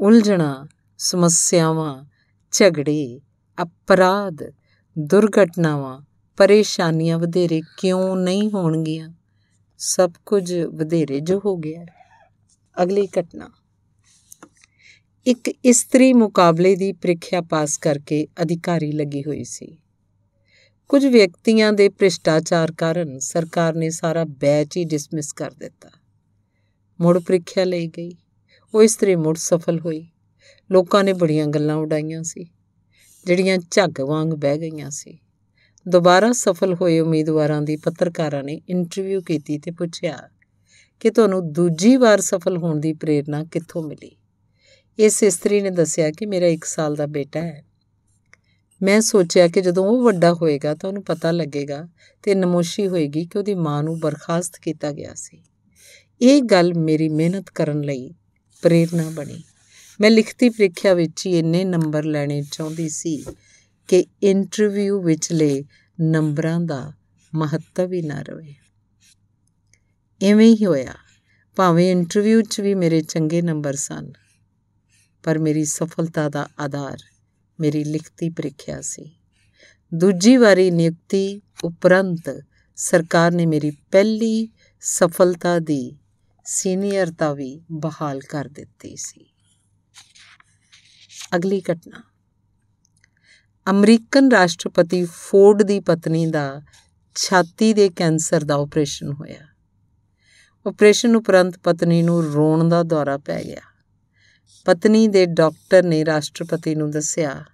ਉਲਝਣਾ, 0.00 0.66
ਸਮੱਸਿਆਵਾਂ, 0.98 2.04
ਝਗੜੇ, 2.52 3.20
ਅਪਰਾਧ, 3.62 4.36
ਦੁਰਘਟਨਾਵਾਂ, 4.98 6.02
ਪਰੇਸ਼ਾਨੀਆਂ 6.36 7.18
ਵਧੇਰੇ 7.18 7.60
ਕਿਉਂ 7.78 8.16
ਨਹੀਂ 8.16 8.50
ਹੋਣਗੀਆਂ? 8.50 9.10
ਸਭ 9.78 10.12
ਕੁਝ 10.26 10.54
ਵਧੇਰੇ 10.54 11.20
ਜੋ 11.20 11.40
ਹੋ 11.44 11.56
ਗਿਆ 11.56 11.86
ਅਗਲੀ 12.82 13.08
ਘਟਨਾ। 13.20 13.50
ਇੱਕ 15.26 15.48
ਇਸਤਰੀ 15.64 16.12
ਮੁਕਾਬਲੇ 16.12 16.76
ਦੀ 16.76 16.92
ਪ੍ਰੀਖਿਆ 16.92 17.40
ਪਾਸ 17.40 17.78
ਕਰਕੇ 17.78 18.26
ਅਧਿਕਾਰੀ 18.42 18.92
ਲੱਗੀ 18.92 19.20
ਹੋਈ 19.20 19.44
ਸੀ। 19.44 19.78
ਕੁਝ 20.88 21.06
ਵਿਅਕਤੀਆਂ 21.06 21.72
ਦੇ 21.72 21.88
ਭ੍ਰਿਸ਼ਟਾਚਾਰ 21.88 22.72
ਕਾਰਨ 22.72 23.18
ਸਰਕਾਰ 23.18 23.74
ਨੇ 23.74 23.90
ਸਾਰਾ 23.90 24.24
ਬੈਚ 24.24 24.76
ਹੀ 24.76 24.84
ਡਿਸਮਿਸ 24.84 25.32
ਕਰ 25.32 25.50
ਦਿੱਤਾ। 25.50 25.90
ਮੁੜ 27.00 27.18
ਪ੍ਰੀਖਿਆ 27.18 27.64
ਲਈ 27.64 27.86
ਗਈ। 27.86 28.16
ਉਹ 28.74 28.82
ਇਸਤਰੀ 28.82 29.16
ਮੁੜ 29.16 29.36
ਸਫਲ 29.36 29.80
ਹੋਈ। 29.80 30.08
ਲੋਕਾਂ 30.70 31.04
ਨੇ 31.04 31.12
ਬੜੀਆਂ 31.12 31.46
ਗੱਲਾਂ 31.46 31.76
ਉਡਾਈਆਂ 31.76 32.22
ਸੀ, 32.22 32.46
ਜਿਹੜੀਆਂ 33.26 33.58
ਝੱਗ 33.70 34.00
ਵਾਂਗ 34.00 34.28
ਬਹਿ 34.28 34.58
ਗਈਆਂ 34.58 34.90
ਸੀ। 34.90 35.18
ਦੁਬਾਰਾ 35.88 36.32
ਸਫਲ 36.32 36.74
ਹੋਏ 36.74 37.00
ਉਮੀਦਵਾਰਾਂ 37.00 37.62
ਦੀ 37.62 37.76
ਪੱਤਰਕਾਰਾਂ 37.76 38.42
ਨੇ 38.42 38.60
ਇੰਟਰਵਿਊ 38.68 39.20
ਕੀਤੀ 39.20 39.58
ਤੇ 39.58 39.70
ਪੁੱਛਿਆ 39.70 40.28
ਕਿ 41.00 41.10
ਤੁਹਾਨੂੰ 41.10 41.52
ਦੂਜੀ 41.52 41.96
ਵਾਰ 41.96 42.20
ਸਫਲ 42.20 42.56
ਹੋਣ 42.56 42.80
ਦੀ 42.80 42.92
ਪ੍ਰੇਰਣਾ 42.92 43.44
ਕਿੱਥੋਂ 43.44 43.82
ਮਿਲੀ? 43.82 44.16
ਇਸ 44.98 45.22
ਇਸਤਰੀ 45.22 45.60
ਨੇ 45.60 45.70
ਦੱਸਿਆ 45.70 46.10
ਕਿ 46.10 46.26
ਮੇਰਾ 46.26 46.46
1 46.46 46.64
ਸਾਲ 46.64 46.94
ਦਾ 46.94 47.06
ਬੇਟਾ 47.06 47.40
ਹੈ। 47.40 47.64
ਮੈਂ 48.82 49.00
ਸੋਚਿਆ 49.00 49.48
ਕਿ 49.48 49.60
ਜਦੋਂ 49.60 49.84
ਉਹ 49.84 50.02
ਵੱਡਾ 50.04 50.34
ਹੋਏਗਾ 50.34 50.74
ਤਾਂ 50.74 50.88
ਉਹਨੂੰ 50.90 51.04
ਪਤਾ 51.04 51.30
ਲੱਗੇਗਾ 51.30 51.88
ਤੇ 52.22 52.34
ਨਮੋਸ਼ੀ 52.34 52.88
ਹੋਏਗੀ 52.88 53.24
ਕਿ 53.26 53.38
ਉਹਦੀ 53.38 53.54
ਮਾਂ 53.54 53.82
ਨੂੰ 53.82 54.00
ਬਰਖਾਸਤ 54.00 54.58
ਕੀਤਾ 54.62 54.92
ਗਿਆ 54.92 55.14
ਸੀ। 55.14 55.42
ਇਹ 56.20 56.42
ਗੱਲ 56.42 56.74
ਮੇਰੀ 56.74 57.08
ਮਿਹਨਤ 57.08 57.50
ਕਰਨ 57.50 57.80
ਲਈ 57.80 58.14
ਪ੍ਰੇਰਣਾ 58.62 59.08
ਬਣੀ। 59.10 59.42
ਮੈਂ 60.00 60.10
ਲਿਖਤੀ 60.10 60.48
ਪ੍ਰੀਖਿਆ 60.48 60.94
ਵਿੱਚ 60.94 61.26
ਹੀ 61.26 61.38
ਇੰਨੇ 61.38 61.64
ਨੰਬਰ 61.64 62.04
ਲੈਣੇ 62.04 62.42
ਚਾਹੁੰਦੀ 62.42 62.88
ਸੀ 62.88 63.24
ਕਿ 63.88 64.04
ਇੰਟਰਵਿਊ 64.22 65.00
ਵਿਚਲੇ 65.02 65.64
ਨੰਬਰਾਂ 65.98 66.60
ਦਾ 66.60 66.92
ਮਹੱਤਵ 67.34 67.92
ਹੀ 67.92 68.02
ਨਾ 68.02 68.22
ਰਹੇ 68.22 68.54
ਐਵੇਂ 70.20 70.54
ਹੀ 70.56 70.64
ਹੋਇਆ। 70.66 70.94
ਭਾਵੇਂ 71.56 71.90
ਇੰਟਰਵਿਊ 71.92 72.42
'ਚ 72.42 72.60
ਵੀ 72.60 72.74
ਮੇਰੇ 72.74 73.00
ਚੰਗੇ 73.00 73.42
ਨੰਬਰ 73.42 73.74
ਸਨ, 73.74 74.12
ਪਰ 75.24 75.38
ਮੇਰੀ 75.38 75.64
ਸਫਲਤਾ 75.64 76.28
ਦਾ 76.28 76.48
ਆਧਾਰ 76.60 76.98
ਮੇਰੀ 77.60 77.84
ਲਿਖਤੀ 77.84 78.28
ਪ੍ਰੀਖਿਆ 78.30 78.80
ਸੀ। 78.80 79.10
ਦੂਜੀ 79.92 80.36
ਵਾਰੀ 80.36 80.70
ਨਿਯੁਕਤੀ 80.70 81.40
ਉਪਰੰਤ 81.64 82.44
ਸਰਕਾਰ 82.76 83.32
ਨੇ 83.32 83.46
ਮੇਰੀ 83.46 83.70
ਪਹਿਲੀ 83.70 84.48
ਸਫਲਤਾ 84.80 85.58
ਦੀ 85.58 85.96
ਸੀਨੀਅਰਤਾ 86.50 87.34
ਵੀ 87.34 87.60
ਬਹਾਲ 87.72 88.20
ਕਰ 88.20 88.48
ਦਿੱਤੀ 88.48 88.96
ਸੀ। 88.96 89.26
ਅਗਲੀ 91.36 91.62
ਘਟਨਾ। 91.72 92.02
ਅਮਰੀਕਨ 93.70 94.30
ਰਾਸ਼ਟਰਪਤੀ 94.30 95.04
ਫੋਰਡ 95.04 95.62
ਦੀ 95.62 95.80
ਪਤਨੀ 95.80 96.26
ਦਾ 96.26 96.62
ਛਾਤੀ 97.14 97.72
ਦੇ 97.74 97.88
ਕੈਂਸਰ 97.88 98.44
ਦਾ 98.44 98.54
ਆਪਰੇਸ਼ਨ 98.54 99.12
ਹੋਇਆ। 99.12 99.40
ਆਪਰੇਸ਼ਨ 100.66 101.16
ਉਪਰੰਤ 101.16 101.58
ਪਤਨੀ 101.58 102.02
ਨੂੰ 102.02 102.32
ਰੋਣ 102.32 102.68
ਦਾ 102.68 102.82
ਦੌਰਾ 102.82 103.18
ਪੈ 103.18 103.44
ਗਿਆ। 103.44 103.60
ਪਤਨੀ 104.64 105.08
ਦੇ 105.08 105.26
ਡਾਕਟਰ 105.26 105.82
ਨੇ 105.82 106.04
ਰਾਸ਼ਟਰਪਤੀ 106.04 106.74
ਨੂੰ 106.74 106.90
ਦੱਸਿਆ 106.90 107.44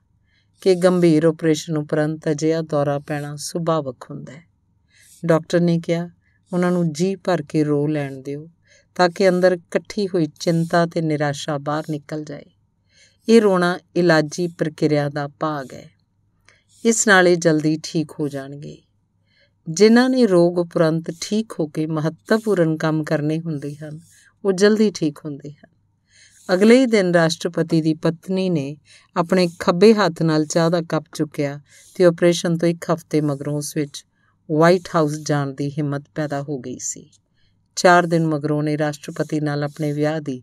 ਕਿ 0.61 0.75
ਗੰਭੀਰ 0.75 1.25
ਆਪਰੇਸ਼ਨ 1.25 1.77
ਉਪਰੰਤ 1.77 2.29
ਅਜਿਹਾ 2.31 2.61
ਦੌਰਾ 2.61 2.99
ਪੈਣਾ 2.99 3.37
ਸੁਭਾਵਕ 3.37 4.07
ਹੁੰਦਾ 4.11 4.33
ਹੈ। 4.33 4.43
ਡਾਕਟਰ 5.27 5.61
ਨੇ 5.61 5.81
ਕਿਹਾ, 5.81 6.11
ਉਹਨਾਂ 6.53 6.71
ਨੂੰ 6.71 6.93
ਜੀ 6.93 7.17
ਭਰ 7.17 7.43
ਕੇ 7.43 7.65
ਰੋ 7.65 7.87
ਲੈਣ 7.87 8.23
ਦਿਓ 8.23 8.51
ਤਾਂ 8.95 9.09
ਕਿ 9.09 9.29
ਅੰਦਰ 9.29 9.53
ਇਕੱਠੀ 9.53 10.09
ਹੋਈ 10.09 10.27
ਚਿੰਤਾ 10.41 10.87
ਤੇ 10.87 11.01
ਨਿਰਾਸ਼ਾ 11.01 11.59
ਬਾਹਰ 11.59 11.85
ਨਿਕਲ 11.91 12.25
ਜਾਏ। 12.25 12.45
ਇਹ 13.29 13.41
ਰੋਣਾ 13.41 13.79
ਇਲਾਜੀ 13.97 14.49
ਪ੍ਰਕਿਰਿਆ 14.49 15.09
ਦਾ 15.09 15.29
ਭਾਗ 15.29 15.75
ਹੈ। 15.75 15.91
ਇਸ 16.85 17.09
ਨਾਲ 17.09 17.29
ਇਹ 17.29 17.37
ਜਲਦੀ 17.37 17.81
ਠੀਕ 17.83 18.13
ਹੋ 18.21 18.29
ਜਾਣਗੇ। 18.29 18.83
ਜਿਨ੍ਹਾਂ 19.69 20.11
ਨੇ 20.11 20.27
ਰੋਗ 20.27 20.59
ਉਪਰੰਤ 20.59 21.11
ਠੀਕ 21.21 21.53
ਹੋ 21.61 21.67
ਕੇ 21.67 21.87
ਮਹੱਤਵਪੂਰਨ 21.87 22.77
ਕੰਮ 22.77 23.05
ਕਰਨੇ 23.05 23.41
ਹੁੰਦੇ 23.41 23.77
ਹਨ, 23.77 24.01
ਉਹ 24.45 24.53
ਜਲਦੀ 24.53 24.91
ਠੀਕ 24.91 25.19
ਹੁੰਦੇ 25.25 25.51
ਹਨ। 25.51 25.75
ਅਗਲੇ 26.55 26.81
ਹੀ 26.81 26.87
ਦਿਨ 26.87 27.15
ਰਾਸ਼ਟਰਪਤੀ 27.15 27.83
ਦੀ 27.83 27.95
ਪਤਨੀ 27.95 28.49
ਨੇ 28.51 28.77
ਆਪਣੇ 29.17 29.49
ਖੱਬੇ 29.59 29.95
ਹੱਥ 29.95 30.23
ਨਾਲ 30.23 30.47
ਚਾਹ 30.47 30.71
ਦਾ 30.71 30.83
ਕੱਪ 30.89 31.05
ਚੁੱਕਿਆ 31.15 31.61
ਤੇ 31.95 32.05
ਆਪਰੇਸ਼ਨ 32.05 32.59
ਤੋਂ 32.59 32.69
ਇੱਕ 32.69 32.85
ਹਫ਼ਤੇ 32.95 33.21
ਮਗਰੋਂ 33.21 33.57
ਉਸ 33.57 33.77
ਵਿੱਚ 33.77 34.05
ਵਾਈਟ 34.51 34.89
ਹਾਊਸ 34.95 35.19
ਜਾਣ 35.19 35.53
ਦੀ 35.53 35.71
ਹਿੰਮਤ 35.71 36.03
ਪੈਦਾ 36.15 36.43
ਹੋ 36.43 36.59
ਗਈ 36.59 36.79
ਸੀ। 36.79 37.11
4 37.77 38.07
ਦਿਨ 38.07 38.27
ਮਗਰੋਂ 38.27 38.63
ਨੇ 38.63 38.79
ਰਾਸ਼ਟਰਪਤੀ 38.79 39.41
ਨਾਲ 39.41 39.65
ਆਪਣੇ 39.65 39.93
ਵਿਆਹ 39.93 40.21
ਦੀ 40.21 40.43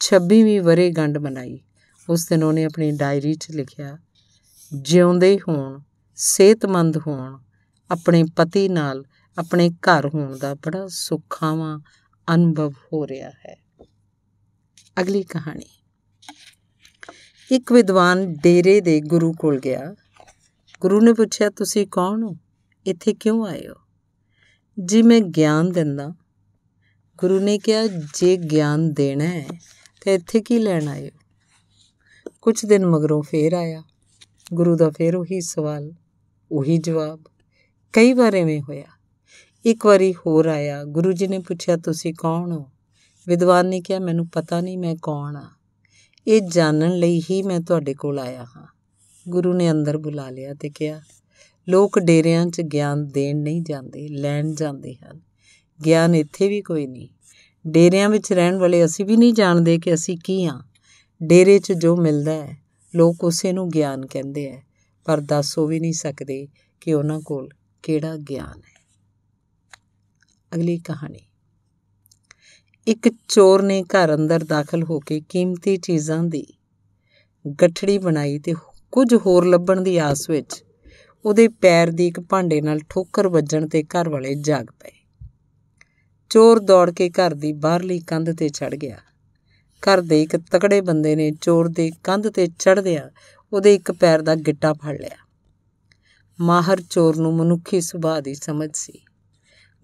26ਵੀਂ 0.00 0.60
ਵਰ੍ਹੇਗੰਢ 0.60 1.18
ਮਨਾਈ। 1.18 1.60
ਉਸ 2.08 2.26
ਦਿਨ 2.26 2.42
ਉਹਨੇ 2.42 2.64
ਆਪਣੀ 2.64 2.92
ਡਾਇਰੀ 2.92 3.34
'ਚ 3.34 3.50
ਲਿਖਿਆ, 3.50 3.98
ਜਿਉਂਦੇ 4.74 5.38
ਹੋਣ, 5.48 5.80
ਸਿਹਤਮੰਦ 6.14 6.96
ਹੋਣ, 6.96 7.38
ਆਪਣੇ 7.90 8.24
ਪਤੀ 8.36 8.68
ਨਾਲ 8.68 9.04
ਆਪਣੇ 9.38 9.70
ਘਰ 9.70 10.10
ਹੋਣ 10.14 10.38
ਦਾ 10.38 10.54
ਬੜਾ 10.54 10.86
ਸੁਖਾਵਾਂ 10.88 11.80
ਅਨੁਭਵ 12.34 12.72
ਹੋ 12.92 13.06
ਰਿਹਾ 13.06 13.30
ਹੈ। 13.30 13.60
ਅਗਲੀ 15.00 15.22
ਕਹਾਣੀ। 15.22 15.66
ਇੱਕ 17.52 17.72
ਵਿਦਵਾਨ 17.72 18.34
ਡੇਰੇ 18.34 18.80
ਦੇ 18.80 19.00
ਗੁਰੂ 19.00 19.32
ਕੋਲ 19.32 19.60
ਗਿਆ। 19.60 19.94
ਗੁਰੂ 20.80 21.00
ਨੇ 21.00 21.12
ਪੁੱਛਿਆ, 21.12 21.50
ਤੁਸੀਂ 21.50 21.86
ਕੌਣ 21.86 22.22
ਹੋ? 22.22 22.36
ਇੱਥੇ 22.86 23.14
ਕਿਉਂ 23.14 23.46
ਆਏ 23.46 23.68
ਹੋ? 23.68 23.74
ਜੀ, 24.84 25.02
ਮੈਂ 25.02 25.20
ਗਿਆਨ 25.20 25.72
ਦਿੰਦਾ 25.72 26.14
ਗੁਰੂ 27.18 27.40
ਨੇ 27.40 27.58
ਕਿਹਾ, 27.58 27.86
ਜੇ 27.86 28.36
ਗਿਆਨ 28.36 28.92
ਦੇਣਾ 28.92 29.24
ਹੈ 29.24 29.46
ਤੇ 30.00 30.14
ਇੱਥੇ 30.14 30.40
ਕੀ 30.40 30.58
ਲੈਣ 30.58 30.88
ਆਏ 30.88 31.10
ਹੋ? 31.10 32.30
ਕੁਝ 32.42 32.66
ਦਿਨ 32.66 32.86
ਮਗਰੋਂ 32.86 33.22
ਫੇਰ 33.22 33.52
ਆਇਆ। 33.52 33.82
ਗੁਰੂ 34.54 34.76
ਦਾ 34.76 34.90
ਫੇਰ 34.90 35.16
ਉਹੀ 35.16 35.40
ਸਵਾਲ, 35.40 35.92
ਉਹੀ 36.52 36.78
ਜਵਾਬ। 36.78 37.20
ਕਈ 37.92 38.12
ਵਾਰ 38.12 38.34
ਐਵੇਂ 38.34 38.60
ਹੋਇਆ। 38.60 38.86
ਇੱਕ 39.64 39.86
ਵਾਰੀ 39.86 40.12
ਹੋਰ 40.12 40.46
ਆਇਆ। 40.46 40.84
ਗੁਰੂ 40.84 41.12
ਜੀ 41.12 41.26
ਨੇ 41.26 41.38
ਪੁੱਛਿਆ, 41.38 41.76
ਤੁਸੀਂ 41.76 42.14
ਕੌਣ 42.14 42.52
ਹੋ? 42.52 42.70
ਵਿਦਵਾਨ 43.28 43.66
ਨੇ 43.66 43.80
ਕਿਹਾ, 43.80 43.98
ਮੈਨੂੰ 43.98 44.28
ਪਤਾ 44.28 44.60
ਨਹੀਂ 44.60 44.78
ਮੈਂ 44.78 44.96
ਕੌਣ 45.02 45.36
ਆ 45.36 45.50
ਇਹ 46.26 46.40
ਜਾਣਨ 46.40 46.96
ਲਈ 46.96 47.20
ਹੀ 47.20 47.42
ਮੈਂ 47.42 47.60
ਤੁਹਾਡੇ 47.60 47.94
ਕੋਲ 47.94 48.18
ਆਇਆ 48.18 48.44
ਹਾਂ। 48.44 48.66
ਗੁਰੂ 49.28 49.52
ਨੇ 49.52 49.70
ਅੰਦਰ 49.70 49.98
ਬੁਲਾ 49.98 50.30
ਲਿਆ 50.30 50.54
ਤੇ 50.54 50.70
ਕਿਹਾ, 50.70 51.00
ਲੋਕ 51.68 51.98
ਡੇਰਿਆਂ 51.98 52.46
'ਚ 52.46 52.60
ਗਿਆਨ 52.60 53.06
ਦੇਣ 53.06 53.36
ਨਹੀਂ 53.36 53.62
ਜਾਂਦੇ, 53.62 54.08
ਲੈਣ 54.08 54.54
ਜਾਂਦੇ 54.54 54.94
ਹਨ। 54.94 55.31
ਗਿਆਨ 55.84 56.14
ਇੱਥੇ 56.14 56.48
ਵੀ 56.48 56.62
ਕੋਈ 56.62 56.86
ਨਹੀਂ। 56.86 57.08
ਡੇਰਿਆਂ 57.66 58.08
ਵਿੱਚ 58.08 58.32
ਰਹਿਣ 58.32 58.56
ਵਾਲੇ 58.56 58.84
ਅਸੀਂ 58.84 59.04
ਵੀ 59.04 59.16
ਨਹੀਂ 59.16 59.32
ਜਾਣਦੇ 59.32 59.78
ਕਿ 59.78 59.94
ਅਸੀਂ 59.94 60.18
ਕੀ 60.24 60.44
ਹਾਂ 60.46 60.62
ਡੇਰੇ 61.22 61.58
'ਚ 61.58 61.72
ਜੋ 61.72 61.96
ਮਿਲਦਾ 61.96 62.32
ਹੈ, 62.32 62.56
ਲੋਕ 62.96 63.24
ਉਸੇ 63.24 63.52
ਨੂੰ 63.52 63.68
ਗਿਆਨ 63.68 64.06
ਕਹਿੰਦੇ 64.06 64.50
ਆ 64.50 64.62
ਪਰ 65.04 65.20
ਦੱਸ 65.20 65.58
ਉਹ 65.58 65.66
ਵੀ 65.66 65.80
ਨਹੀਂ 65.80 65.92
ਸਕਦੇ 65.92 66.48
ਕਿ 66.80 66.94
ਉਹਨਾਂ 66.94 67.20
ਕੋਲ 67.20 67.48
ਕਿਹੜਾ 67.82 68.16
ਗਿਆਨ 68.16 68.58
ਹੈ। 68.58 68.80
ਅਗਲੀ 70.54 70.78
ਕਹਾਣੀ। 70.78 71.18
ਇੱਕ 72.86 73.08
ਚੋਰ 73.28 73.62
ਨੇ 73.62 73.82
ਘਰ 73.82 74.14
ਅੰਦਰ 74.14 74.44
ਦਾਖਲ 74.44 74.82
ਹੋ 74.82 74.98
ਕੇ 75.00 75.20
ਕੀਮਤੀ 75.28 75.76
ਚੀਜ਼ਾਂ 75.76 76.24
ਦੀ 76.24 76.46
ਗੱਠੜੀ 77.62 77.98
ਬਣਾਈ 77.98 78.38
ਤੇ 78.38 78.54
ਕੁਝ 78.92 79.14
ਹੋਰ 79.14 79.46
ਲੱਭਣ 79.46 79.80
ਦੀ 79.80 79.98
ਆਸ 79.98 80.30
ਵਿੱਚ 80.30 80.64
ਉਹਦੇ 81.24 81.48
ਪੈਰ 81.48 81.90
ਦੀ 81.90 82.06
ਇੱਕ 82.06 82.20
ਭਾਂਡੇ 82.20 82.60
ਨਾਲ 82.60 82.80
ਠੋਕਰ 82.88 83.28
ਵੱਜਣ 83.28 83.68
ਤੇ 83.68 83.82
ਘਰ 83.82 84.08
ਵਾਲੇ 84.08 84.34
ਜਾਗ 84.34 84.66
ਪਏ। 84.66 85.01
ਚੋਰ 86.32 86.58
ਦੌੜ 86.58 86.90
ਕੇ 86.90 87.10
ਘਰ 87.10 87.34
ਦੀ 87.34 87.52
ਬਾਹਰਲੀ 87.52 88.00
ਕੰਧ 88.00 88.32
ਤੇ 88.36 88.48
ਚੜ 88.48 88.74
ਗਿਆ। 88.74 88.98
ਘਰ 89.82 90.00
ਦੇ 90.00 90.22
ਇੱਕ 90.22 90.36
ਤਕੜੇ 90.36 90.80
ਬੰਦੇ 90.80 91.16
ਨੇ 91.16 91.30
ਚੋਰ 91.30 91.68
ਦੇ 91.68 91.90
ਕੰਧ 92.04 92.28
ਤੇ 92.28 92.46
ਚੜਦਿਆਂ 92.46 93.10
ਉਹਦੇ 93.52 93.74
ਇੱਕ 93.74 93.92
ਪੈਰ 93.92 94.22
ਦਾ 94.22 94.34
ਗਿੱਟਾ 94.34 94.72
ਫੜ 94.72 95.00
ਲਿਆ। 95.00 95.16
ਮਾਹਰ 96.40 96.82
ਚੋਰ 96.90 97.16
ਨੂੰ 97.16 97.36
ਮਨੁੱਖੀ 97.36 97.80
ਸੁਭਾਅ 97.80 98.20
ਦੀ 98.20 98.34
ਸਮਝ 98.34 98.70
ਸੀ। 98.74 98.92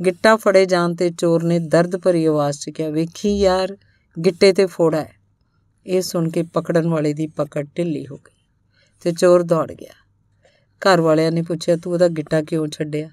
ਗਿੱਟਾ 0.05 0.37
ਫੜੇ 0.37 0.67
ਜਾਣ 0.67 0.95
ਤੇ 0.95 1.11
ਚੋਰ 1.11 1.43
ਨੇ 1.43 1.59
ਦਰਦ 1.59 1.97
ਭਰੀ 1.97 2.25
ਆਵਾਜ਼ 2.25 2.59
'ਚ 2.59 2.71
ਕਿਹਾ, 2.71 2.91
ਵੇਖੀ 2.91 3.39
ਯਾਰ, 3.39 3.77
ਗਿੱਟੇ 4.25 4.53
ਤੇ 4.53 4.67
ਫੋੜਾ 4.67 5.01
ਹੈ। 5.01 5.13
ਇਹ 5.87 6.03
ਸੁਣ 6.03 6.31
ਕੇ 6.31 6.43
ਪਕੜਨ 6.43 6.89
ਵਾਲੇ 6.89 7.15
ਦੀ 7.15 7.27
ਪਕੜ 7.27 7.67
ਢਿੱਲੀ 7.77 8.07
ਹੋ 8.07 8.17
ਗਈ 8.17 8.41
ਤੇ 9.01 9.13
ਚੋਰ 9.13 9.43
ਦੌੜ 9.43 9.73
ਗਿਆ। 9.73 9.93
ਘਰ 10.83 11.01
ਵਾਲਿਆਂ 11.01 11.33
ਨੇ 11.33 11.43
ਪੁੱਛਿਆ, 11.43 11.77
ਤੂੰ 11.77 11.93
ਉਹਦਾ 11.93 12.09
ਗਿੱਟਾ 12.09 12.43
ਕਿਉਂ 12.43 12.69
ਛੱਡਿਆ? 12.69 13.11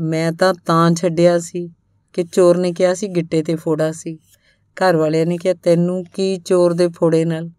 ਮੈਂ 0.00 0.32
ਤਾਂ 0.32 0.54
ਤਾਂ 0.66 0.94
ਛੱਡਿਆ 0.94 1.38
ਸੀ। 1.38 1.74
ਕਿ 2.12 2.24
ਚੋਰ 2.24 2.56
ਨੇ 2.56 2.72
ਕਿਹਾ 2.72 2.94
ਸੀ, 2.94 3.08
ਗਿੱਟੇ 3.08 3.42
ਤੇ 3.42 3.56
ਫੋੜਾ 3.56 3.92
ਸੀ। 3.92 4.18
ਘਰ 4.76 4.96
ਵਾਲਿਆਂ 4.96 5.26
ਨੇ 5.26 5.38
ਕਿਹਾ, 5.38 5.54
ਤੈਨੂੰ 5.54 6.04
ਕੀ 6.04 6.36
ਚੋਰ 6.36 6.72
ਦੇ 6.72 6.88
ਫੋੜੇ 6.88 7.24
ਨਾਲ? 7.24 7.50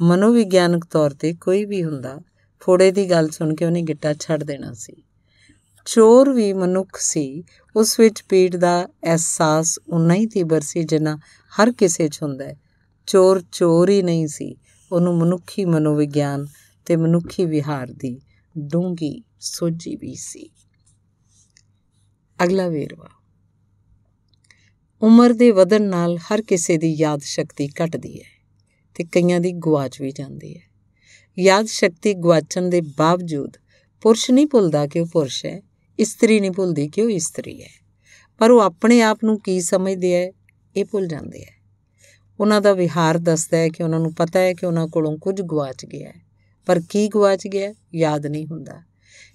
ਮਨੋਵਿਗਿਆਨਕ 0.00 0.84
ਤੌਰ 0.84 1.10
ਤੇ 1.10 1.32
ਕੋਈ 1.32 1.64
ਵੀ 1.64 1.84
ਹੁੰਦਾ, 1.84 2.20
ਫੋੜੇ 2.60 2.90
ਦੀ 2.90 3.10
ਗੱਲ 3.10 3.28
ਸੁਣ 3.28 3.54
ਕੇ 3.54 3.64
ਉਹਨੇ 3.64 3.82
ਗਿੱਟਾ 3.82 4.14
ਛੱਡ 4.14 4.44
ਦੇਣਾ 4.44 4.72
ਸੀ। 4.72 5.02
ਚੋਰ 5.84 6.32
ਵੀ 6.32 6.52
ਮਨੁੱਖ 6.52 6.98
ਸੀ, 7.00 7.44
ਉਸ 7.76 8.00
ਵਿੱਚ 8.00 8.22
ਪੀੜ 8.28 8.56
ਦਾ 8.56 8.88
ਅਹਿਸਾਸ 9.04 9.78
ਉਨਾ 9.88 10.14
ਹੀ 10.14 10.26
ਤੀਬਰ 10.26 10.60
ਸੀ 10.60 10.82
ਜਿੰਨਾ 10.82 11.18
ਹਰ 11.52 11.72
ਕਿਸੇ 11.72 12.08
'ਚ 12.08 12.22
ਹੁੰਦਾ 12.22 12.44
ਹੈ। 12.44 12.56
ਚੋਰ 13.06 13.42
ਚੋਰ 13.52 13.90
ਹੀ 13.90 14.02
ਨਹੀਂ 14.02 14.26
ਸੀ, 14.26 14.56
ਉਹਨੂੰ 14.92 15.18
ਮਨੁੱਖੀ 15.18 15.64
ਮਨੋਵਿਗਿਆਨ 15.64 16.46
ਤੇ 16.86 16.96
ਮਨੁੱਖੀ 16.96 17.44
ਵਿਹਾਰ 17.44 17.86
ਦੀ 17.86 18.20
ਡੂੰਗੀ 18.58 19.22
ਸੋਝੀ 19.40 19.96
ਵੀ 19.96 20.14
ਸੀ। 20.14 20.50
ਅਗਲਾ 22.44 22.68
ਵੇਰਵਾ। 22.68 23.23
ਉਮਰ 25.04 25.32
ਦੇ 25.32 25.50
ਵਧਣ 25.50 25.82
ਨਾਲ 25.82 26.16
ਹਰ 26.16 26.42
ਕਿਸੇ 26.42 26.76
ਦੀ 26.78 26.92
ਯਾਦ 26.94 27.20
ਸ਼ਕਤੀ 27.20 27.68
ਘਟਦੀ 27.68 28.20
ਹੈ 28.20 28.28
ਤੇ 28.94 29.04
ਕਈਆਂ 29.04 29.40
ਦੀ 29.40 29.52
ਗਵਾਚ 29.52 30.00
ਵੀ 30.00 30.12
ਜਾਂਦੀ 30.12 30.54
ਹੈ। 30.56 30.60
ਯਾਦ 31.38 31.66
ਸ਼ਕਤੀ 31.66 32.14
ਗਵਾਚਣ 32.14 32.68
ਦੇ 32.68 32.80
ਬਾਵਜੂਦ 32.80 33.56
ਪੁਰਸ਼ 34.02 34.30
ਨਹੀਂ 34.30 34.46
ਭੁੱਲਦਾ 34.46 34.86
ਕਿ 34.86 35.00
ਉਹ 35.00 35.06
ਪੁਰਸ਼ 35.06 35.46
ਹੈ, 35.46 35.62
ਇਸਤਰੀ 35.98 36.40
ਨਹੀਂ 36.40 36.50
ਭੁੱਲਦੀ 36.50 36.88
ਕਿ 36.88 37.02
ਉਹ 37.02 37.10
ਇਸਤਰੀ 37.10 37.62
ਹੈ। 37.62 37.68
ਪਰ 38.38 38.50
ਉਹ 38.50 38.60
ਆਪਣੇ 38.60 39.02
ਆਪ 39.02 39.24
ਨੂੰ 39.24 39.40
ਕੀ 39.40 39.60
ਸਮਝਦੇ 39.60 40.14
ਹੈ, 40.14 40.32
ਇਹ 40.76 40.84
ਭੁੱਲ 40.84 41.06
ਜਾਂਦੇ 41.06 41.40
ਹੈ। 41.40 41.52
ਉਹਨਾਂ 42.40 42.60
ਦਾ 42.60 42.72
ਵਿਹਾਰ 42.72 43.18
ਦੱਸਦਾ 43.18 43.56
ਹੈ 43.56 43.68
ਕਿ 43.68 43.82
ਉਹਨਾਂ 43.82 44.00
ਨੂੰ 44.00 44.14
ਪਤਾ 44.14 44.40
ਹੈ 44.40 44.52
ਕਿ 44.52 44.66
ਉਹਨਾਂ 44.66 44.88
ਕੋਲੋਂ 44.88 45.18
ਕੁਝ 45.18 45.42
ਗਵਾਚ 45.42 45.86
ਗਿਆ 45.86 46.08
ਹੈ, 46.08 46.20
ਪਰ 46.66 46.80
ਕੀ 46.90 47.08
ਗਵਾਚ 47.08 47.46
ਗਿਆ 47.46 47.74
ਯਾਦ 47.94 48.26
ਨਹੀਂ 48.26 48.46
ਹੁੰਦਾ। 48.46 48.82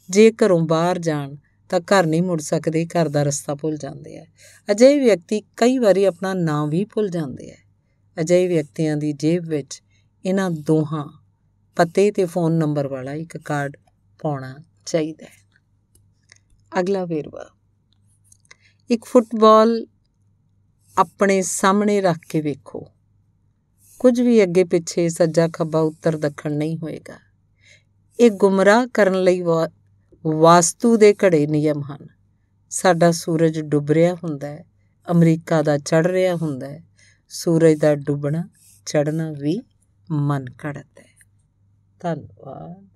ਜੇ 0.10 0.32
ਘਰੋਂ 0.32 0.60
ਬਾਹਰ 0.60 1.00
ਜਾਣ 1.00 1.36
ਤਾਂ 1.70 1.80
ਘਰ 1.80 2.06
ਨਹੀਂ 2.06 2.24
ਮੁੜ 2.24 2.42
ਸਕਦੇ, 2.42 2.86
ਘਰ 2.86 3.10
ਦਾ 3.10 3.24
ਰਸਤਾ 3.24 3.56
ਭੁੱਲ 3.56 3.78
ਜਾਂਦੇ 3.78 4.20
ਆ। 4.20 4.26
ਅਜਿਹੇ 4.72 5.00
ਵਿਅਕਤੀ 5.00 5.42
ਕਈ 5.42 5.78
ਵਾਰੀ 5.78 6.06
ਆਪਣਾ 6.06 6.34
ਨਾਮ 6.34 6.70
ਵੀ 6.70 6.86
ਭੁੱਲ 6.86 7.10
ਜਾਂਦੇ 7.10 7.52
ਆ। 7.52 7.56
ਅਜਿਹੇ 8.20 8.48
ਵਿਅਕਤੀਆਂ 8.48 8.98
ਦੀ 8.98 9.14
ਜੇਬ 9.14 9.46
ਵਿੱਚ 9.48 9.84
ਇਹਨਾਂ 10.26 10.52
ਦੋਹਾਂ 10.52 11.24
ਪਤੇ 11.76 12.12
ਤੇ 12.12 12.26
ਫੋਨ 12.26 12.52
ਨੰਬਰ 12.52 12.88
ਵਾਲਾ 12.88 13.14
ਇੱਕ 13.14 13.38
ਕਾਰਡ 13.38 13.78
ਪਾਉਣਾ 14.22 14.60
ਚਾਹੀਦਾ 14.86 15.26
ਹੈ। 15.26 15.50
ਅਗਲਾ 16.80 17.06
ਵੇਰਵਾ। 17.06 17.50
ਇੱਕ 18.90 19.06
ਫੁੱਟਬਾਲ 19.06 19.88
ਆਪਣੇ 20.98 21.42
ਸਾਹਮਣੇ 21.42 22.02
ਰੱਖ 22.02 22.18
ਕੇ 22.30 22.42
ਵੇਖੋ। 22.42 22.88
ਕੁਝ 24.00 24.22
ਵੀ 24.22 24.44
ਅੱਗੇ 24.44 24.64
ਪਿੱਛੇ 24.64 25.10
ਸੱਜਾ 25.10 25.48
ਖੱਬਾ 25.48 25.80
ਉੱਤਰ 25.80 26.18
ਦੱਖਣ 26.18 26.52
ਨਹੀਂ 26.52 26.78
ਹੋਏਗਾ। 26.78 27.20
ਇਹ 28.20 28.32
ਗੁੰਮਰਾਹ 28.32 28.88
ਕਰਨ 28.88 29.24
ਲਈ 29.24 29.42
ਵਾਸਤੂ 30.26 30.98
ਦੇ 30.98 31.14
ਘੜੇ 31.14 31.48
ਨਿਯਮ 31.48 31.84
ਹਨ। 31.84 32.08
ਸਾਡਾ 32.70 33.12
ਸੂਰਜ 33.12 33.60
ਡੁੱਬ 33.60 33.92
ਰਿਹਾ 33.92 34.14
ਹੁੰਦਾ 34.14 34.48
ਹੈ, 34.48 34.66
ਅਮਰੀਕਾ 35.12 35.62
ਦਾ 35.62 35.78
ਚੜ 35.78 36.08
ਰਿਹਾ 36.08 36.36
ਹੁੰਦਾ 36.36 36.68
ਹੈ, 36.68 36.84
ਸੂਰਜ 37.30 37.80
ਦਾ 37.80 37.96
ਡੁੱਬਣਾ 37.96 38.50
ਚੜਨਾ 38.86 39.32
ਵੀ 39.32 39.62
ਮਨ 40.12 40.46
ਘੜਤ 40.66 41.00
ਹੈ। 41.00 41.28
ਧੰਨਵਾਦ। 42.00 42.90